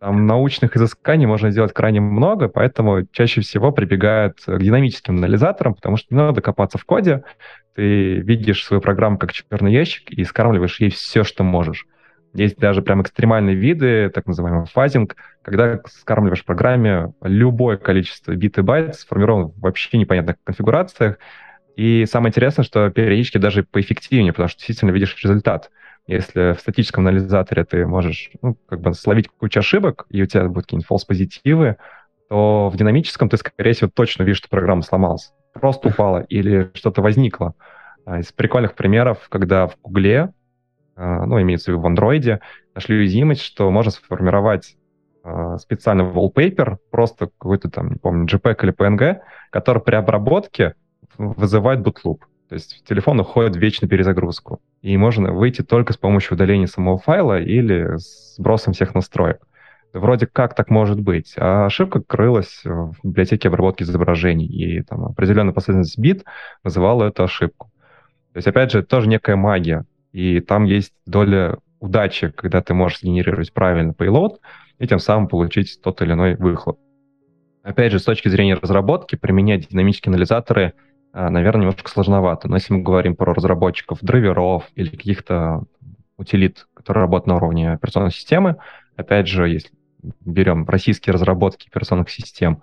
[0.00, 5.98] там научных изысканий можно сделать крайне много, поэтому чаще всего прибегают к динамическим анализаторам, потому
[5.98, 7.22] что не надо копаться в коде,
[7.74, 11.86] ты видишь свою программу как черный ящик и скармливаешь ей все, что можешь.
[12.32, 18.62] Есть даже прям экстремальные виды, так называемый фазинг, когда скармливаешь программе любое количество бит и
[18.62, 21.18] байт, сформировано в вообще непонятных конфигурациях.
[21.76, 25.70] И самое интересное, что периодически даже поэффективнее, потому что действительно видишь результат.
[26.06, 30.44] Если в статическом анализаторе ты можешь ну, как бы словить кучу ошибок, и у тебя
[30.44, 31.76] будут какие-нибудь false-позитивы,
[32.28, 35.32] то в динамическом ты, скорее всего, точно видишь, что программа сломалась.
[35.52, 37.54] Просто упала или что-то возникло.
[38.04, 40.32] А из прикольных примеров, когда в Гугле
[40.96, 42.40] ну, имеется в виду в андроиде,
[42.74, 44.76] нашли уязвимость, что можно сформировать
[45.22, 50.74] а, специальный wallpaper, просто какой-то там, не помню, JPEG или PNG, который при обработке
[51.18, 52.20] вызывает bootloop.
[52.48, 54.60] То есть телефон уходит в вечную перезагрузку.
[54.82, 59.40] И можно выйти только с помощью удаления самого файла или сбросом всех настроек.
[59.92, 61.34] Вроде как так может быть.
[61.36, 64.46] А ошибка крылась в библиотеке обработки изображений.
[64.46, 66.24] И там определенная последовательность бит
[66.64, 67.70] вызывала эту ошибку.
[68.32, 73.00] То есть, опять же, тоже некая магия и там есть доля удачи, когда ты можешь
[73.00, 74.38] сгенерировать правильно payload
[74.78, 76.78] и тем самым получить тот или иной выхлоп.
[77.62, 80.74] Опять же, с точки зрения разработки, применять динамические анализаторы,
[81.12, 82.48] а, наверное, немножко сложновато.
[82.48, 85.64] Но если мы говорим про разработчиков драйверов или каких-то
[86.16, 88.56] утилит, которые работают на уровне операционной системы,
[88.96, 89.70] опять же, если
[90.24, 92.62] берем российские разработки операционных систем,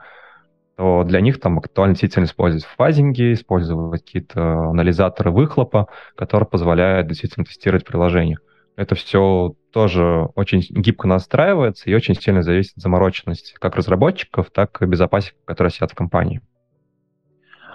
[0.78, 7.46] то для них там актуально действительно использовать фазинги, использовать какие-то анализаторы выхлопа, которые позволяют действительно
[7.46, 8.38] тестировать приложение.
[8.76, 14.80] Это все тоже очень гибко настраивается и очень сильно зависит от замороченности как разработчиков, так
[14.84, 16.42] и безопасников, которые сидят в компании.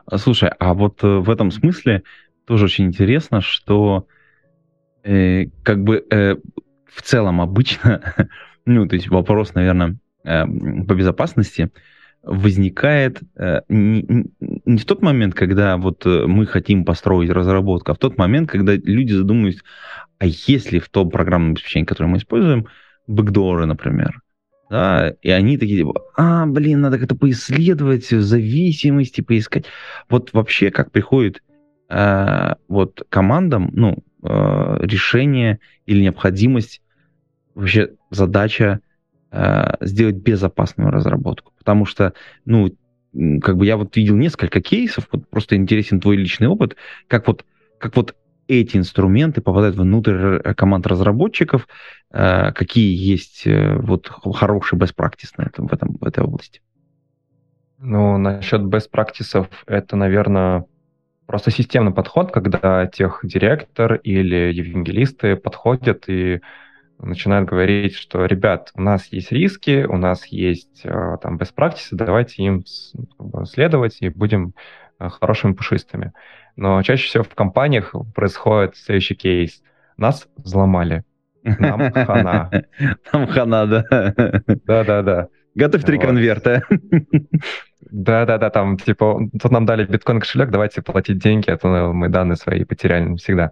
[0.07, 2.05] А, слушай, а вот э, в этом смысле
[2.45, 4.07] тоже очень интересно, что
[5.03, 6.37] э, как бы э,
[6.87, 8.15] в целом обычно,
[8.65, 11.71] ну, то есть вопрос, наверное, э, по безопасности,
[12.23, 17.99] возникает э, не, в тот момент, когда вот э, мы хотим построить разработку, а в
[17.99, 19.65] тот момент, когда люди задумываются,
[20.19, 22.69] а если в том программном обеспечении, которое мы используем,
[23.09, 24.21] бэкдоры, например,
[24.71, 29.67] да, и они такие, типа, а, блин, надо как-то поисследовать зависимости, поискать.
[30.09, 31.43] Вот вообще как приходит
[31.91, 36.81] э, вот командам, ну, э, решение или необходимость,
[37.55, 38.81] вообще задача
[39.81, 41.53] сделать безопасную разработку.
[41.59, 42.13] Потому что,
[42.45, 42.71] ну,
[43.41, 46.77] как бы я вот видел несколько кейсов, вот просто интересен твой личный опыт,
[47.09, 47.45] как вот,
[47.79, 48.15] как вот
[48.49, 51.69] эти инструменты попадают внутрь команд разработчиков,
[52.11, 56.61] э, какие есть э, вот хорошие best practice на этом, в, этом, в этой области?
[57.79, 60.67] Ну, насчет best practices, это, наверное,
[61.27, 66.41] просто системный подход, когда тех директор или евангелисты подходят и
[67.03, 71.89] начинают говорить, что, ребят, у нас есть риски, у нас есть э, там best practices,
[71.93, 72.65] давайте им
[73.45, 74.55] следовать и будем
[74.99, 76.13] э, хорошими пушистыми.
[76.57, 79.63] Но чаще всего в компаниях происходит следующий кейс.
[79.97, 81.05] Нас взломали.
[81.43, 82.51] Нам хана.
[83.13, 84.15] Нам хана, да.
[84.65, 85.29] Да-да-да.
[85.55, 86.63] Готовь три конверта.
[87.93, 92.37] Да-да-да, там, типа, тут нам дали биткоин кошелек, давайте платить деньги, а то мы данные
[92.37, 93.51] свои потеряли навсегда.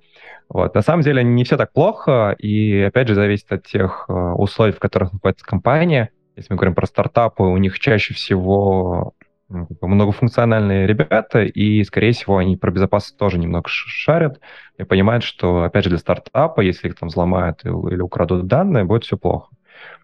[0.48, 0.74] Вот.
[0.74, 4.72] На самом деле не все так плохо, и опять же зависит от тех э, условий,
[4.72, 6.08] в которых находится компания.
[6.36, 9.12] Если мы говорим про стартапы, у них чаще всего
[9.50, 14.40] ну, многофункциональные ребята, и, скорее всего, они про безопасность тоже немного шарят
[14.78, 19.04] и понимают, что, опять же, для стартапа, если их там взломают или украдут данные, будет
[19.04, 19.50] все плохо.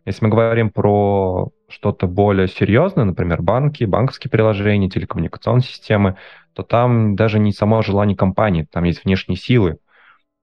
[0.05, 6.17] Если мы говорим про что-то более серьезное, например, банки, банковские приложения, телекоммуникационные системы,
[6.53, 9.79] то там даже не само желание компании, там есть внешние силы.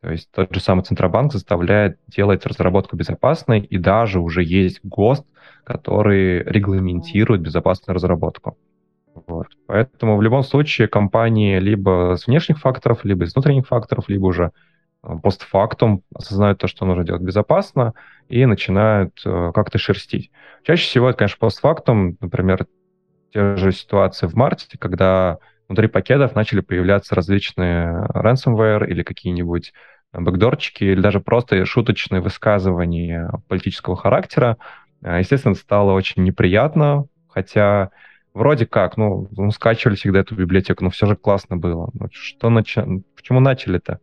[0.02, 5.26] То есть тот же самый Центробанк заставляет делать разработку безопасной, и даже уже есть ГОСТ,
[5.64, 8.58] который регламентирует безопасную разработку.
[9.28, 9.48] Вот.
[9.68, 14.52] Поэтому в любом случае компании либо с внешних факторов, либо из внутренних факторов, либо уже
[15.22, 17.94] постфактум осознают то, что нужно делать безопасно,
[18.30, 20.32] и начинают э, как-то шерстить.
[20.64, 22.68] Чаще всего это, конечно, постфактум, например,
[23.34, 29.74] те же ситуации в марте, когда внутри пакетов начали появляться различные ransomware или какие-нибудь
[30.14, 34.58] бэкдорчики, или даже просто шуточные высказывания политического характера.
[35.04, 37.90] Э, естественно, стало очень неприятно, хотя
[38.34, 41.90] вроде как, ну, скачивали всегда эту библиотеку, но все же классно было.
[41.94, 42.78] Ну, что нач...
[43.16, 44.00] Почему начали-то?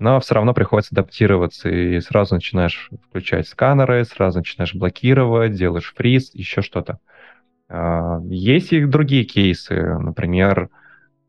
[0.00, 6.30] Но все равно приходится адаптироваться, и сразу начинаешь включать сканеры, сразу начинаешь блокировать, делаешь фриз,
[6.32, 6.98] еще что-то.
[7.68, 10.70] А, есть и другие кейсы, например,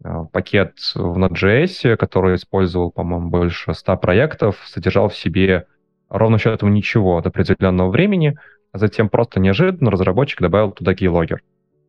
[0.01, 5.65] а, пакет в Node.js, который использовал, по-моему, больше 100 проектов, содержал в себе
[6.07, 8.37] ровно счетом ничего от определенного времени,
[8.71, 11.39] а затем просто неожиданно разработчик добавил туда keylogger.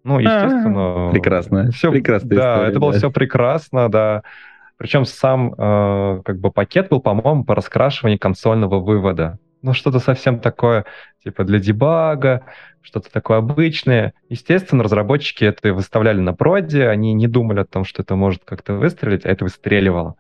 [0.02, 1.10] Ну, естественно...
[1.12, 1.70] Прекрасно.
[1.70, 2.98] Все, Прекрасная да, история, это было да.
[2.98, 4.22] все прекрасно, да.
[4.82, 9.38] Причем сам э, как бы пакет был, по-моему, по раскрашиванию консольного вывода.
[9.62, 10.86] Ну, что-то совсем такое,
[11.22, 12.46] типа для дебага,
[12.80, 14.12] что-то такое обычное.
[14.28, 18.74] Естественно, разработчики это выставляли на проде, они не думали о том, что это может как-то
[18.74, 20.16] выстрелить, а это выстреливало.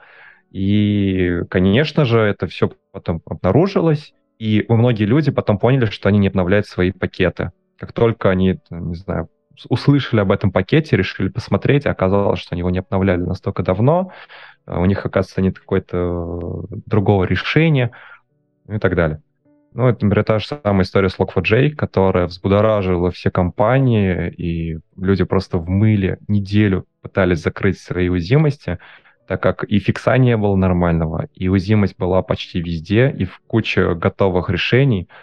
[0.52, 6.28] И, конечно же, это все потом обнаружилось, и многие люди потом поняли, что они не
[6.28, 7.50] обновляют свои пакеты.
[7.80, 9.28] Как только они, не знаю,
[9.68, 14.12] услышали об этом пакете, решили посмотреть, оказалось, что они его не обновляли настолько давно,
[14.66, 17.90] у них, оказывается, нет какой-то другого решения
[18.68, 19.20] и так далее.
[19.74, 25.24] Ну, это, например, та же самая история с Log4j, которая взбудоражила все компании, и люди
[25.24, 28.78] просто в мыле неделю пытались закрыть свои уязвимости,
[29.26, 33.94] так как и фикса не было нормального, и уязвимость была почти везде, и в куче
[33.94, 35.08] готовых решений—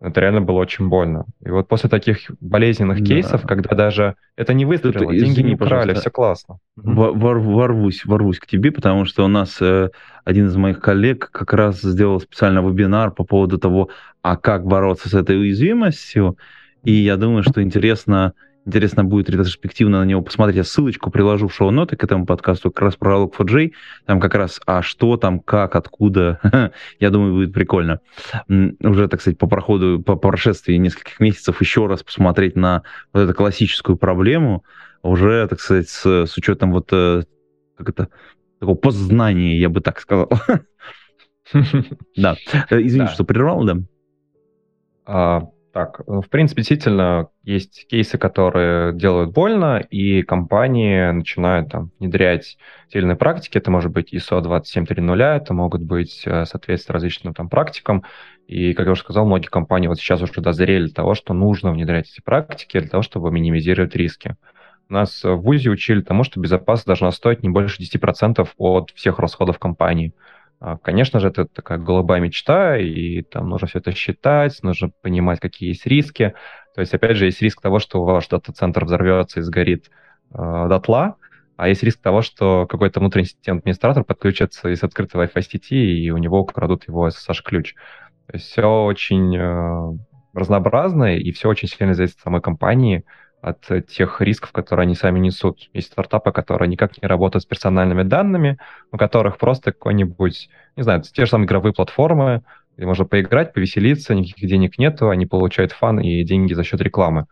[0.00, 1.24] это реально было очень больно.
[1.44, 3.04] И вот после таких болезненных да.
[3.04, 6.58] кейсов, когда даже это не выстрелило, Тут, деньги не украли, все классно.
[6.76, 9.90] Вор, ворвусь, ворвусь к тебе, потому что у нас э,
[10.24, 13.88] один из моих коллег как раз сделал специально вебинар по поводу того,
[14.22, 16.36] а как бороться с этой уязвимостью.
[16.84, 18.34] И я думаю, что интересно
[18.66, 20.56] Интересно будет ретроспективно на него посмотреть.
[20.56, 23.72] Я ссылочку приложу в шоу-ноты к этому подкасту как раз про Log4j.
[24.06, 26.40] Там как раз, а что там, как, откуда.
[27.00, 28.00] Я думаю, будет прикольно.
[28.48, 33.34] Уже, так сказать, по проходу, по прошествии нескольких месяцев еще раз посмотреть на вот эту
[33.34, 34.64] классическую проблему,
[35.02, 37.22] уже, так сказать, с, с учетом вот э,
[37.78, 38.08] как это,
[38.58, 40.28] такого познания, я бы так сказал.
[42.16, 42.36] Да.
[42.70, 45.48] Э, извини, что прервал, да?
[45.76, 52.56] Так, ну, в принципе, действительно, есть кейсы, которые делают больно, и компании начинают там внедрять
[52.88, 53.58] те практики.
[53.58, 58.04] Это может быть ISO 2730, это могут быть э, соответственно различным там практикам.
[58.46, 61.72] И, как я уже сказал, многие компании вот сейчас уже дозрели до того, что нужно
[61.72, 64.36] внедрять эти практики для того, чтобы минимизировать риски.
[64.88, 69.58] Нас в ВУЗе учили тому, что безопасность должна стоить не больше 10% от всех расходов
[69.58, 70.14] компании.
[70.58, 75.40] А, конечно же, это такая голубая мечта, и там нужно все это считать, нужно понимать,
[75.40, 76.34] какие есть риски.
[76.74, 79.90] То есть, опять же, есть риск того, что ваш дата-центр взорвется и сгорит
[80.32, 81.16] э, дотла,
[81.56, 86.10] а есть риск того, что какой-то внутренний системный администратор подключится из открытого Wi-Fi сети, и
[86.10, 87.74] у него украдут его SSH-ключ.
[88.34, 89.98] Все очень э,
[90.34, 93.04] разнообразно, и все очень сильно зависит от самой компании,
[93.40, 95.68] от тех рисков, которые они сами несут.
[95.72, 98.58] Есть стартапы, которые никак не работают с персональными данными,
[98.92, 102.42] у которых просто какой-нибудь, не знаю, те же самые игровые платформы,
[102.76, 107.26] где можно поиграть, повеселиться, никаких денег нету, они получают фан и деньги за счет рекламы.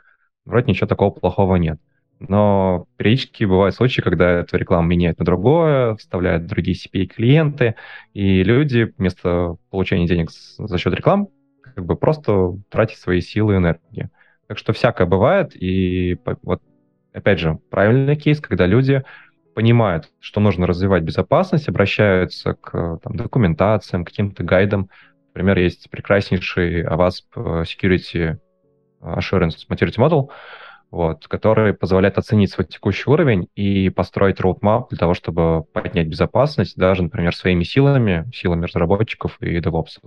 [0.45, 1.79] Вроде ничего такого плохого нет.
[2.21, 7.75] Но периодически бывают случаи, когда эту рекламу меняют на другое, вставляют другие CPA-клиенты,
[8.13, 11.29] и люди вместо получения денег за счет рекламы
[11.75, 14.11] как бы просто тратят свои силы и энергию.
[14.47, 16.61] Так что всякое бывает, и вот
[17.15, 19.03] опять же, правильный кейс, когда люди
[19.55, 24.91] понимают, что нужно развивать безопасность, обращаются к там, документациям, каким-то гайдам.
[25.29, 28.39] Например, есть прекраснейший AWASP э, Security
[29.01, 30.29] Assurance Maturity Model,
[30.91, 36.77] вот, который позволяет оценить свой текущий уровень и построить roadmap для того, чтобы поднять безопасность,
[36.77, 39.99] даже, например, своими силами, силами разработчиков и DevOps.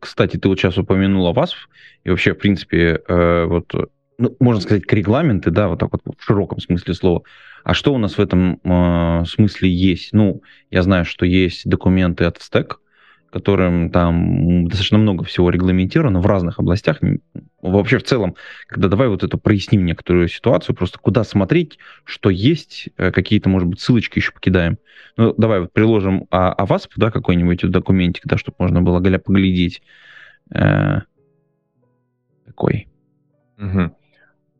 [0.00, 1.56] Кстати, ты вот сейчас упомянул ВАСП,
[2.02, 3.72] и вообще, в принципе, э, вот,
[4.18, 7.22] ну, можно сказать, регламенты, да, вот так вот в широком смысле слова.
[7.62, 10.12] А что у нас в этом э, смысле есть?
[10.12, 12.74] Ну, я знаю, что есть документы от Stack,
[13.34, 17.00] которым там достаточно много всего регламентировано в разных областях.
[17.60, 18.36] Вообще в целом,
[18.68, 23.66] когда давай вот это проясним некоторую ситуацию, просто куда смотреть, что есть, э, какие-то, может
[23.66, 24.78] быть, ссылочки еще покидаем.
[25.16, 29.82] Ну, давай вот приложим а, АВАСП, да, какой-нибудь документик, да, чтобы можно было поглядеть.
[30.54, 31.00] Э,
[32.46, 32.86] такой.
[33.58, 33.96] Угу.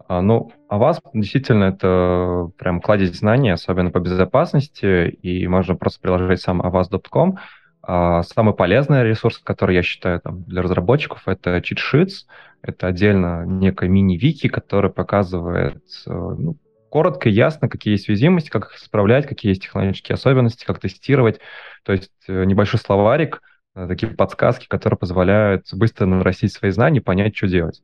[0.09, 6.01] А, ну, а вас действительно это прям кладезь знаний, особенно по безопасности, и можно просто
[6.01, 7.39] приложить сам avas.com.
[7.87, 12.27] А самый полезный ресурс, который я считаю там, для разработчиков, это Cheat Sheets.
[12.63, 16.57] Это отдельно некая мини-вики, который показывает э, ну,
[16.89, 21.41] коротко и ясно, какие есть уязвимости, как их исправлять, какие есть технологические особенности, как тестировать.
[21.83, 23.43] То есть э, небольшой словарик,
[23.75, 27.83] э, такие подсказки, которые позволяют быстро нарастить свои знания и понять, что делать.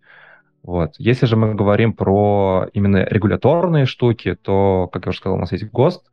[0.62, 0.94] Вот.
[0.98, 5.52] Если же мы говорим про именно регуляторные штуки, то, как я уже сказал, у нас
[5.52, 6.10] есть ГОСТ,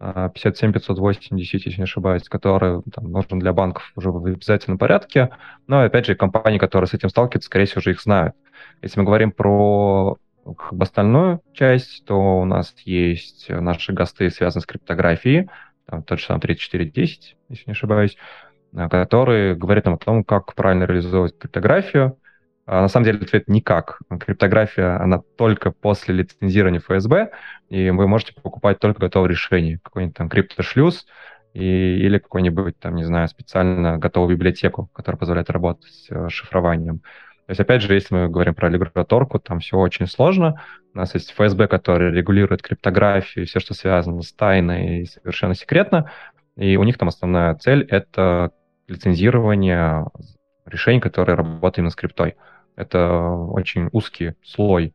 [0.00, 5.28] 57580, если не ошибаюсь, который там, нужен для банков уже в обязательном порядке.
[5.66, 8.34] Но, опять же, компании, которые с этим сталкиваются, скорее всего, уже их знают.
[8.80, 14.62] Если мы говорим про как бы, остальную часть, то у нас есть наши ГОСТы, связанные
[14.62, 15.50] с криптографией,
[15.84, 18.16] там, тот же самый 3410, если не ошибаюсь,
[18.72, 22.19] который говорит нам о том, как правильно реализовывать криптографию, а
[22.70, 23.98] на самом деле ответ никак.
[24.20, 27.30] Криптография, она только после лицензирования ФСБ,
[27.68, 31.06] и вы можете покупать только готовое решение, какой-нибудь там криптошлюз
[31.52, 37.00] и, или какой-нибудь там, не знаю, специально готовую библиотеку, которая позволяет работать с э, шифрованием.
[37.50, 40.62] То есть, опять же, если мы говорим про регуляторку, там все очень сложно.
[40.94, 46.12] У нас есть ФСБ, который регулирует криптографию, все, что связано с тайной и совершенно секретно.
[46.56, 48.52] И у них там основная цель— это
[48.86, 50.06] лицензирование
[50.64, 52.36] решений, которые работают именно с криптой.
[52.76, 54.94] Это очень узкий слой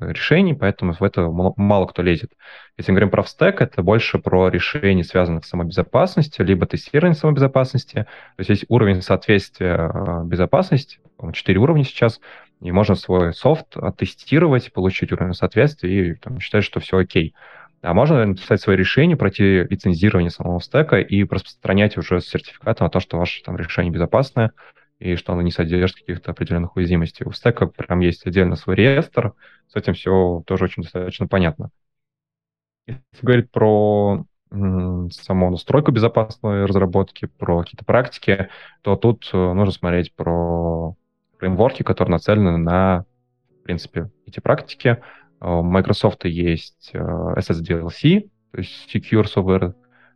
[0.00, 2.32] решений, поэтому в это мало кто лезет.
[2.76, 8.06] Если мы говорим про стек, это больше про решения, связанных с самобезопасностью, либо тестирование самобезопасности.
[8.36, 11.00] То есть есть уровень соответствия а, безопасности,
[11.32, 12.20] четыре уровня сейчас,
[12.60, 17.34] и можно свой софт оттестировать, получить уровень соответствия и там, считать, что все окей.
[17.82, 22.90] А можно написать свое решение, пройти лицензирование самого стека и распространять уже с сертификатом о
[22.90, 24.52] том, что ваше там, решение безопасное,
[24.98, 27.26] и что оно не содержит каких-то определенных уязвимостей.
[27.26, 29.34] У стека прям есть отдельно свой реестр,
[29.68, 31.70] с этим все тоже очень достаточно понятно.
[32.86, 38.48] Если говорить про саму настройку безопасной разработки, про какие-то практики,
[38.82, 40.94] то тут э, нужно смотреть про
[41.38, 43.04] фреймворки, которые нацелены на,
[43.60, 44.98] в принципе, эти практики.
[45.40, 49.74] У Microsoft есть э, SSDLC, то есть Secure Software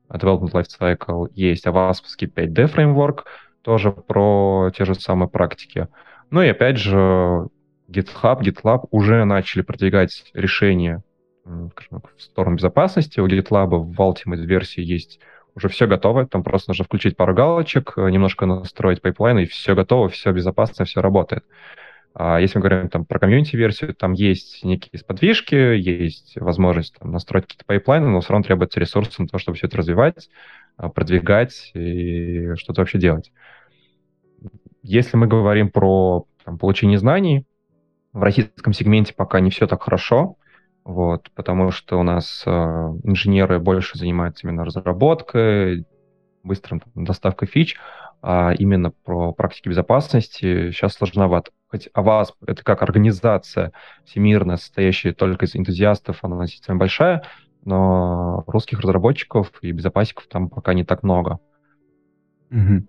[0.09, 3.27] Development Lifecycle, есть OWASP 5D фреймворк,
[3.63, 5.89] тоже про те же самые практики.
[6.31, 7.49] Ну и опять же,
[7.89, 11.03] GitHub, GitLab уже начали продвигать решения
[11.45, 13.21] скажем, в сторону безопасности.
[13.21, 15.21] У GitLab в Ultimate версии есть
[15.55, 20.09] уже все готово, там просто нужно включить пару галочек, немножко настроить пайплайн, и все готово,
[20.09, 21.45] все безопасно, все работает.
[22.13, 27.45] А если мы говорим там, про комьюнити-версию, там есть некие сподвижки, есть возможность там, настроить
[27.45, 30.29] какие-то пайплайны, но все равно требуется ресурсы на то, чтобы все это развивать,
[30.77, 33.33] а, продвигать и что-то вообще делать.
[34.83, 37.47] Если мы говорим про там, получение знаний,
[38.13, 40.37] в российском сегменте пока не все так хорошо,
[40.85, 45.87] вот, потому что у нас э, инженеры больше занимаются именно разработкой,
[46.43, 47.77] быстрым там, доставкой фич,
[48.23, 51.53] а именно про практики безопасности сейчас сложновато.
[51.69, 53.73] Хоть АВАСП— это как организация
[54.05, 57.23] всемирная, состоящая только из энтузиастов, она относительно большая,
[57.65, 61.39] но русских разработчиков и безопасников там пока не так много.
[62.51, 62.87] Угу.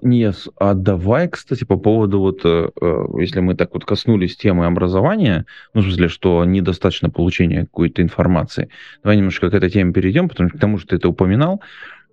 [0.00, 4.66] Нет, а давай, кстати, по поводу вот, э, э, если мы так вот коснулись темы
[4.66, 8.68] образования, ну, в смысле, что недостаточно получения какой-то информации,
[9.02, 11.60] давай немножко к этой теме перейдем, потому что к тому, что ты это упоминал,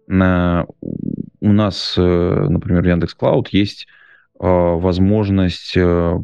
[0.08, 3.88] у нас, э, например, в Яндекс Клауд есть
[4.42, 5.78] возможность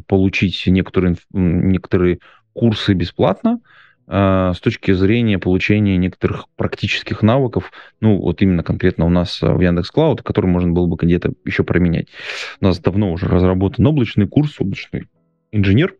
[0.06, 2.20] получить некоторые, некоторые
[2.54, 3.60] курсы бесплатно,
[4.08, 9.90] с точки зрения получения некоторых практических навыков, ну, вот именно конкретно у нас в Яндекс
[9.90, 12.06] Клауд, который можно было бы где-то еще променять.
[12.60, 15.08] У нас давно уже разработан облачный курс, облачный
[15.50, 15.94] инженер,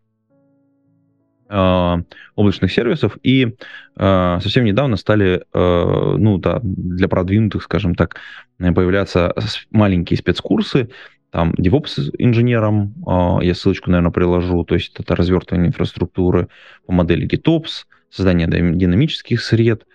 [1.48, 2.00] а,
[2.34, 3.54] облачных сервисов, и
[3.96, 8.16] э, совсем недавно стали, э, ну да, для продвинутых, скажем так,
[8.58, 9.32] появляться
[9.70, 10.88] маленькие спецкурсы,
[11.30, 16.48] там DevOps инженером, э, я ссылочку, наверное, приложу, то есть это развертывание инфраструктуры
[16.84, 19.86] по модели GitOps, создание динамических сред,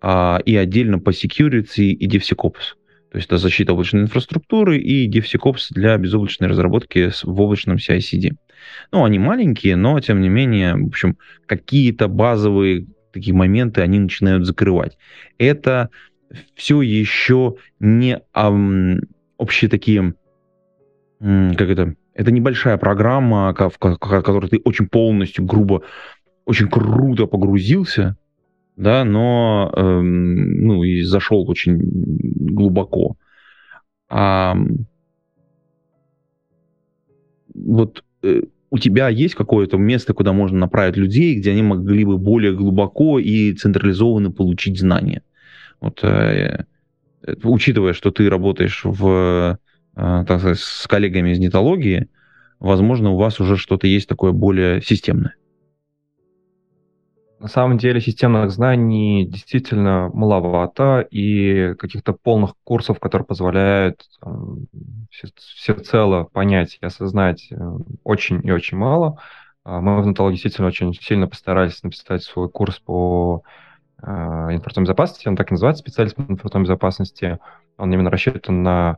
[0.00, 2.76] а, и отдельно по security и DevSecOps.
[3.10, 8.32] То есть это защита облачной инфраструктуры и DevSecOps для безоблачной разработки в облачном CI-CD.
[8.92, 14.44] Ну, они маленькие, но, тем не менее, в общем, какие-то базовые такие моменты они начинают
[14.44, 14.98] закрывать.
[15.38, 15.88] Это
[16.54, 18.20] все еще не,
[19.38, 20.14] общие такие,
[21.18, 25.82] как это, это небольшая программа, в которой ты очень полностью, грубо,
[26.46, 28.16] очень круто погрузился,
[28.76, 33.16] да, но, эм, ну, и зашел очень глубоко.
[34.08, 34.56] А,
[37.54, 42.16] вот э, у тебя есть какое-то место, куда можно направить людей, где они могли бы
[42.16, 45.22] более глубоко и централизованно получить знания?
[45.80, 46.64] Вот, э,
[47.22, 49.58] э, учитывая, что ты работаешь в,
[49.96, 52.08] э, так сказать, с коллегами из нетологии,
[52.60, 55.34] возможно, у вас уже что-то есть такое более системное.
[57.38, 64.66] На самом деле системных знаний действительно маловато, и каких-то полных курсов, которые позволяют там,
[65.10, 67.56] всецело понять и осознать, э,
[68.04, 69.20] очень и очень мало.
[69.64, 73.42] А мы в Натологии действительно очень сильно постарались написать свой курс по
[74.02, 77.38] э, информационной безопасности, он так и называется, специалист по информационной безопасности.
[77.76, 78.96] Он именно рассчитан на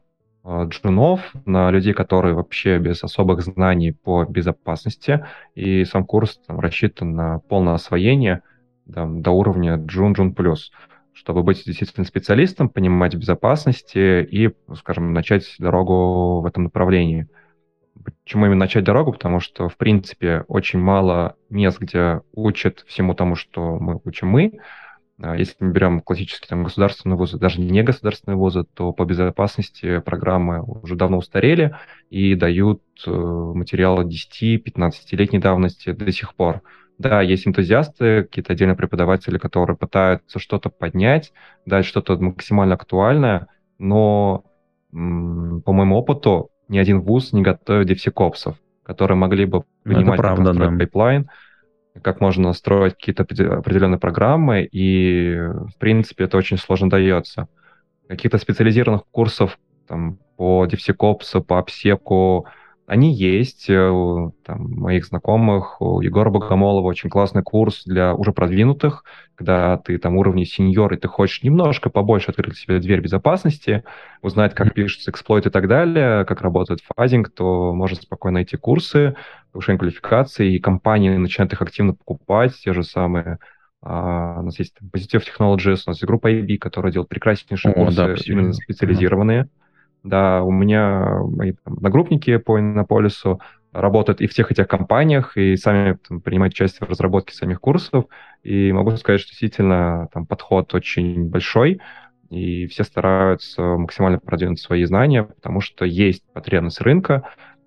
[0.49, 5.27] джунов, на людей, которые вообще без особых знаний по безопасности.
[5.55, 8.43] И сам курс там, рассчитан на полное освоение
[8.93, 10.73] там, до уровня джун, джун плюс,
[11.13, 17.29] чтобы быть действительно специалистом, понимать безопасности и, скажем, начать дорогу в этом направлении.
[18.25, 19.13] Почему именно начать дорогу?
[19.13, 24.53] Потому что, в принципе, очень мало мест, где учат всему тому, что мы учим мы,
[24.53, 24.88] а
[25.19, 30.63] если мы берем классические там, государственные вузы, даже не государственные вузы, то по безопасности программы
[30.63, 31.75] уже давно устарели
[32.09, 36.63] и дают э, материалы 10-15-летней давности до сих пор.
[36.99, 41.33] Да, есть энтузиасты, какие-то отдельные преподаватели, которые пытаются что-то поднять,
[41.67, 43.49] дать что-то максимально актуальное,
[43.79, 44.45] но
[44.91, 50.23] по моему опыту ни один вуз не готовит DevSecOps ов, которые могли бы понимать, Это
[50.23, 50.71] правда, да.
[50.71, 51.29] пайплайн,
[52.03, 57.49] как можно строить какие-то определенные программы, и, в принципе, это очень сложно дается.
[58.09, 62.47] Каких-то специализированных курсов там, по DevSecOps, по обсеку,
[62.89, 69.05] они есть, э, там, моих знакомых, у Егора Богомолова очень классный курс для уже продвинутых,
[69.35, 73.85] когда ты там уровне сеньор, и ты хочешь немножко побольше открыть себе дверь безопасности,
[74.23, 79.15] узнать, как пишется эксплойт и так далее, как работает фазинг, то можно спокойно найти курсы,
[79.53, 83.39] повышение квалификации, и компании начинают их активно покупать, те же самые
[83.81, 87.85] Uh, у нас есть Positive Technologies, у нас есть группа IB, которая делает прекраснейшие О,
[87.85, 89.49] курсы, да, именно специализированные.
[90.03, 93.41] Да, у меня мои там, одногруппники по Иннополису
[93.73, 97.61] работают и в тех и тех компаниях, и сами там, принимают участие в разработке самих
[97.61, 98.07] курсов.
[98.43, 101.81] И могу сказать, что действительно там подход очень большой,
[102.31, 107.25] и все стараются максимально продвинуть свои знания, потому что есть потребность рынка,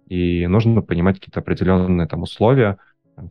[0.07, 2.77] и нужно понимать какие-то определенные там условия.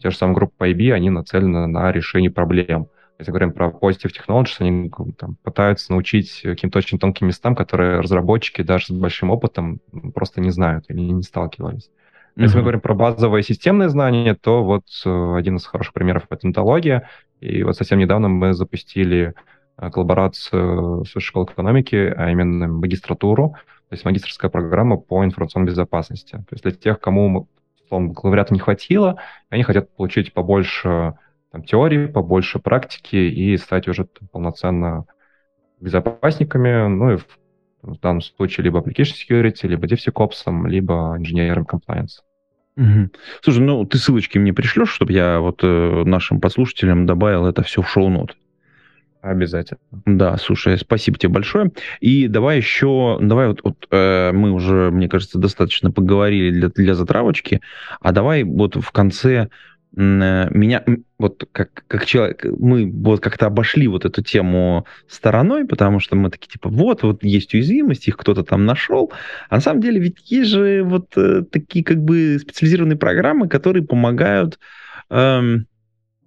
[0.00, 2.88] Те же самые группы IB, они нацелены на решение проблем.
[3.20, 8.62] Если говорим про Positive Technologies, они там, пытаются научить каким-то очень тонким местам, которые разработчики
[8.62, 9.80] даже с большим опытом
[10.14, 11.90] просто не знают или не сталкивались.
[11.90, 12.42] Mm-hmm.
[12.42, 16.46] Если мы говорим про базовые системные знания, то вот э, один из хороших примеров— это
[16.46, 17.10] энтология.
[17.40, 19.34] И вот совсем недавно мы запустили
[19.76, 23.50] э, коллаборацию с школой экономики, а именно магистратуру,
[23.90, 26.36] то есть магистрская программа по информационной безопасности.
[26.36, 27.48] То есть для тех, кому,
[27.84, 29.18] условно говоря, не хватило,
[29.50, 31.18] они хотят получить побольше
[31.50, 35.06] там, теории, побольше практики и стать уже там, полноценно
[35.80, 37.26] безопасниками, ну и в,
[37.82, 42.20] в данном случае либо application security, либо DevSecOps, либо инженером compliance.
[42.76, 43.10] Угу.
[43.42, 47.82] Слушай, ну ты ссылочки мне пришлешь, чтобы я вот э, нашим послушателям добавил это все
[47.82, 48.36] в шоу-нот.
[49.22, 49.80] Обязательно.
[50.06, 51.72] Да, слушай, спасибо тебе большое.
[52.00, 56.94] И давай еще, давай вот, вот э, мы уже, мне кажется, достаточно поговорили для, для
[56.94, 57.60] затравочки,
[58.00, 59.50] а давай вот в конце
[59.92, 60.84] меня
[61.18, 66.30] вот как, как человек, мы вот как-то обошли вот эту тему стороной, потому что мы
[66.30, 69.12] такие, типа, вот, вот есть уязвимость, их кто-то там нашел.
[69.48, 73.84] А на самом деле ведь есть же вот э, такие как бы специализированные программы, которые
[73.84, 74.60] помогают
[75.10, 75.66] эм,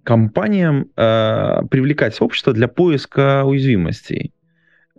[0.02, 4.32] компаниям э, привлекать сообщество для поиска уязвимостей.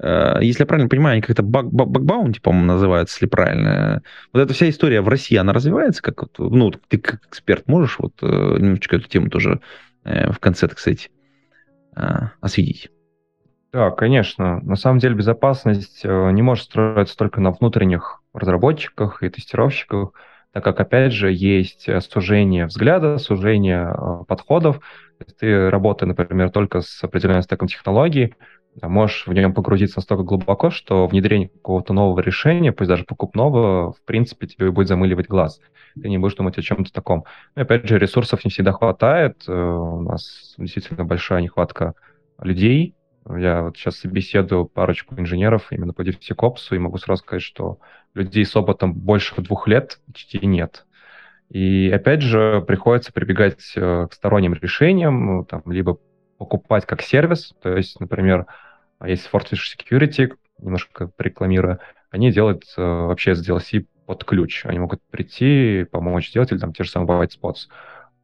[0.01, 4.01] Э, если я правильно понимаю, они как-то бакбаунти, по-моему, называется, если правильно.
[4.33, 6.01] Вот эта вся история в России, она развивается?
[6.01, 9.61] Как, вот, ну, ты как эксперт можешь вот э, немножечко эту тему тоже
[10.03, 11.09] э, в конце, так сказать,
[12.41, 12.91] осветить?
[13.71, 14.59] Да, конечно.
[14.61, 20.11] На самом деле безопасность не может строиться только на внутренних разработчиках и тестировщиках,
[20.51, 23.95] так как, опять же, есть сужение взгляда, сужение
[24.27, 24.81] подходов.
[25.39, 28.35] Ты, работая, например, только с определенным стеком технологий,
[28.81, 34.01] можешь в нем погрузиться настолько глубоко, что внедрение какого-то нового решения, пусть даже покупного, в
[34.03, 35.61] принципе, тебе будет замыливать глаз.
[36.01, 37.23] Ты не будешь думать о чем-то таком.
[37.55, 39.43] И опять же, ресурсов не всегда хватает.
[39.47, 41.93] Э, у нас действительно большая нехватка
[42.39, 42.95] людей,
[43.29, 47.79] Я вот сейчас собеседую парочку инженеров именно по DevSecOps, и могу сразу сказать, что
[48.13, 50.85] людей с опытом больше двух лет почти нет.
[51.49, 55.97] И опять же, приходится прибегать э, к сторонним решениям, там, либо
[56.37, 58.45] покупать как сервис, то есть, например,
[59.03, 61.79] есть Fortress Security, немножко рекламируя,
[62.11, 64.65] они делают э, вообще с DLC под ключ.
[64.65, 67.67] Они могут прийти, помочь сделать, или там те же самые White Spots.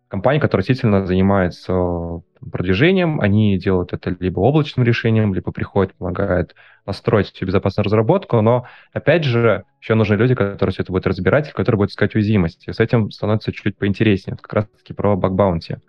[0.08, 6.54] Компания, которая действительно занимается продвижением, они делают это либо облачным решением, либо приходят, помогают
[6.84, 11.52] построить всю безопасную разработку, но, опять же, еще нужны люди, которые все это будут разбирать,
[11.54, 12.72] которые будут искать уязвимости.
[12.72, 14.34] С этим становится чуть поинтереснее.
[14.34, 15.76] Это как раз-таки про баг-баунти.
[15.76, 15.80] А,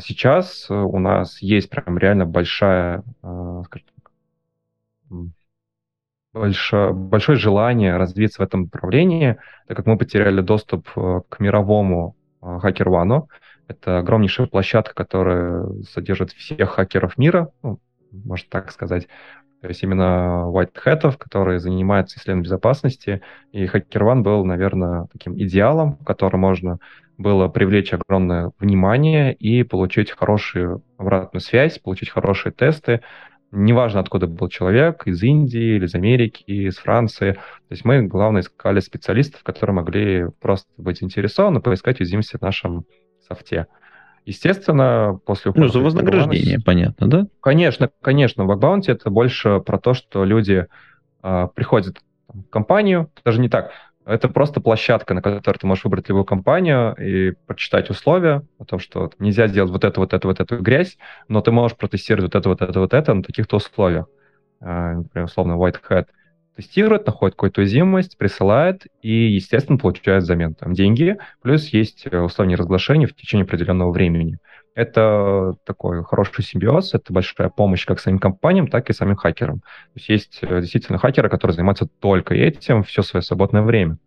[0.00, 4.12] сейчас у нас есть прям реально большая, а, скажем так,
[6.32, 12.16] большое, большое желание развиться в этом направлении, так как мы потеряли доступ э, к мировому
[12.40, 13.26] HackerOne.
[13.66, 17.80] Это огромнейшая площадка, которая содержит всех хакеров мира, ну,
[18.10, 19.06] можно так сказать.
[19.60, 23.20] То есть именно white hat, которые занимаются исследованием безопасности.
[23.52, 26.78] И HackerOne был, наверное, таким идеалом, в котором можно
[27.18, 33.02] было привлечь огромное внимание и получить хорошую обратную связь, получить хорошие тесты,
[33.52, 37.32] неважно, откуда был человек, из Индии или из Америки, из Франции.
[37.32, 37.40] То
[37.70, 42.84] есть мы, главное, искали специалистов, которые могли просто быть заинтересованы, поискать уязвимости в нашем
[43.26, 43.66] софте.
[44.26, 45.66] Естественно, после ухода...
[45.66, 47.26] Ну, за вознаграждение, Backbounty, понятно, да?
[47.40, 48.44] Конечно, конечно.
[48.44, 50.66] В это больше про то, что люди
[51.22, 51.98] э, приходят
[52.28, 53.72] в компанию, даже не так,
[54.04, 58.78] это просто площадка, на которой ты можешь выбрать любую компанию и прочитать условия о том,
[58.78, 60.98] что нельзя сделать вот это, вот это, вот эту грязь,
[61.28, 64.06] но ты можешь протестировать вот это, вот это, вот это на таких-то условиях.
[64.60, 66.06] А, например, условно, White Hat
[66.56, 72.56] тестирует, находит какую-то уязвимость, присылает и, естественно, получает взамен там деньги, плюс есть э, условные
[72.56, 74.38] разглашения в течение определенного времени.
[74.74, 79.60] Это такой хороший симбиоз, это большая помощь как самим компаниям, так и самим хакерам.
[79.60, 83.98] То есть есть э, действительно хакеры, которые занимаются только этим все свое свободное время.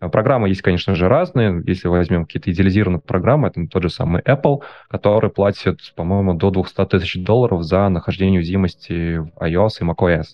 [0.00, 1.62] А программы есть, конечно же, разные.
[1.66, 6.86] Если возьмем какие-то идеализированные программы, это тот же самый Apple, который платит, по-моему, до 200
[6.86, 10.24] тысяч долларов за нахождение уязвимости в iOS и macOS.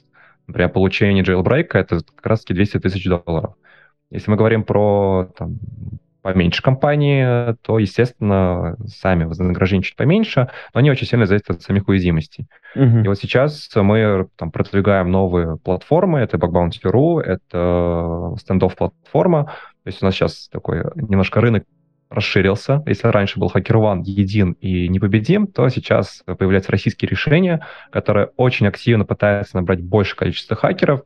[0.46, 3.54] Например, получение jailbreak— это как раз-таки 200 тысяч долларов.
[4.10, 5.58] Если мы говорим про там,
[6.22, 11.86] поменьше компании, то, естественно, сами вознаграждения чуть поменьше, но они очень сильно зависят от самих
[11.86, 12.48] уязвимостей.
[12.74, 13.04] Uh-huh.
[13.04, 20.02] И вот сейчас мы там продвигаем новые платформы, это Bugbounty.ru, это стендов платформа, то есть
[20.02, 21.62] у нас сейчас такой немножко рынок
[22.08, 22.82] расширился.
[22.86, 29.04] Если раньше был HackerOne един и непобедим, то сейчас появляются российские решения, которые очень активно
[29.04, 31.02] пытаются набрать больше количество хакеров,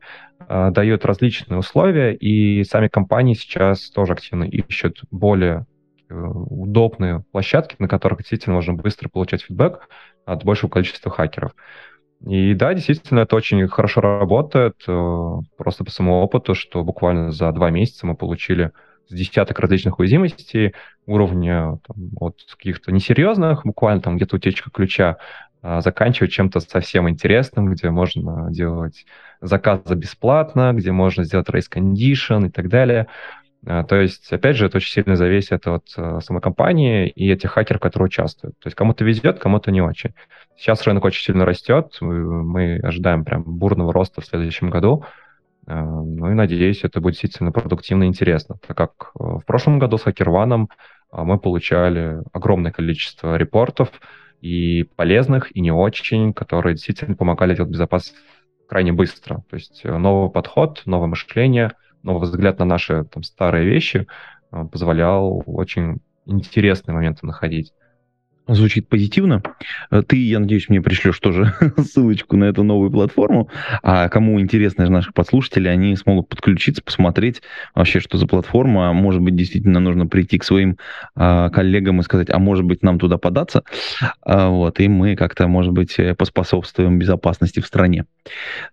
[0.47, 5.65] э, дают различные условия, и сами компании сейчас тоже активно ищут более
[6.09, 9.87] э, удобные площадки, на которых действительно можно быстро получать фидбэк
[10.25, 11.53] от большего количества хакеров.
[12.27, 17.51] И да, действительно, это очень хорошо работает, э, просто по самому опыту, что буквально за
[17.51, 18.71] два месяца мы получили
[19.15, 20.73] десяток различных уязвимостей
[21.05, 25.17] уровня там, от каких-то несерьезных, буквально там где-то утечка ключа,
[25.61, 29.05] а, заканчивая чем-то совсем интересным, где можно делать
[29.41, 33.07] заказы бесплатно, где можно сделать race condition и так далее.
[33.65, 37.51] А, то есть, опять же, это очень сильно зависит от а, самой компании и этих
[37.51, 38.57] хакеров, которые участвуют.
[38.59, 40.15] То есть кому-то везет, кому-то не очень.
[40.57, 45.05] Сейчас рынок очень сильно растет, мы ожидаем прям бурного роста в следующем году.
[45.71, 49.79] Э, ну и надеюсь, это будет действительно продуктивно и интересно, так как э, в прошлом
[49.79, 53.89] году с HackerOne э, мы получали огромное количество репортов
[54.41, 58.17] и полезных, и не очень, которые действительно помогали делать безопасность
[58.67, 59.43] крайне быстро.
[59.49, 61.71] То есть новый подход, новое мышление,
[62.03, 64.07] новый взгляд на наши там, старые вещи
[64.49, 67.73] позволял очень интересные моменты находить
[68.47, 69.41] звучит позитивно.
[69.91, 73.49] Э, ты, я надеюсь, мне пришлешь тоже ссылочку на эту новую платформу.
[73.83, 77.41] А кому интересно из наших подслушателей, они смогут подключиться, посмотреть
[77.75, 78.93] вообще, что за платформа.
[78.93, 80.77] Может быть, действительно нужно прийти к своим
[81.15, 83.63] а, коллегам и сказать, а может быть, нам туда податься.
[84.21, 88.05] А, вот, и мы как-то, может быть, э, поспособствуем безопасности в стране.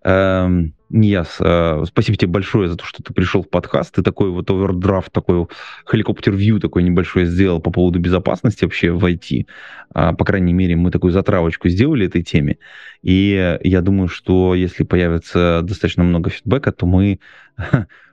[0.03, 3.93] Эм, Нияс, э, спасибо тебе большое за то, что ты пришел в подкаст.
[3.93, 5.47] Ты такой вот овердрафт, такой
[5.89, 9.45] хеликоптер-вью такой небольшой сделал по поводу безопасности вообще в IT.
[9.93, 12.57] А, по крайней мере, мы такую затравочку сделали этой теме.
[13.03, 17.19] И я думаю, что если появится достаточно много фидбэка, то мы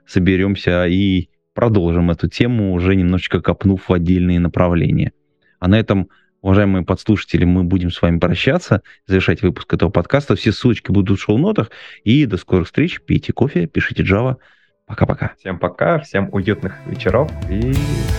[0.05, 5.13] соберемся и продолжим эту тему, уже немножечко копнув в отдельные направления.
[5.59, 6.09] А на этом
[6.41, 10.35] Уважаемые подслушатели, мы будем с вами прощаться, завершать выпуск этого подкаста.
[10.35, 11.71] Все ссылочки будут в шоу-нотах.
[12.03, 13.01] И до скорых встреч.
[13.01, 14.37] Пейте кофе, пишите Java.
[14.85, 15.33] Пока-пока.
[15.39, 17.73] Всем пока, всем уютных вечеров и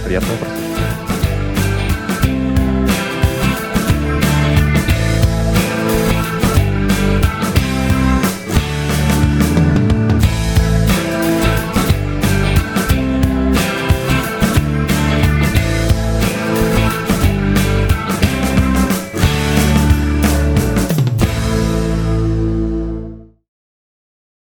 [0.05, 1.18] приятного просмотра.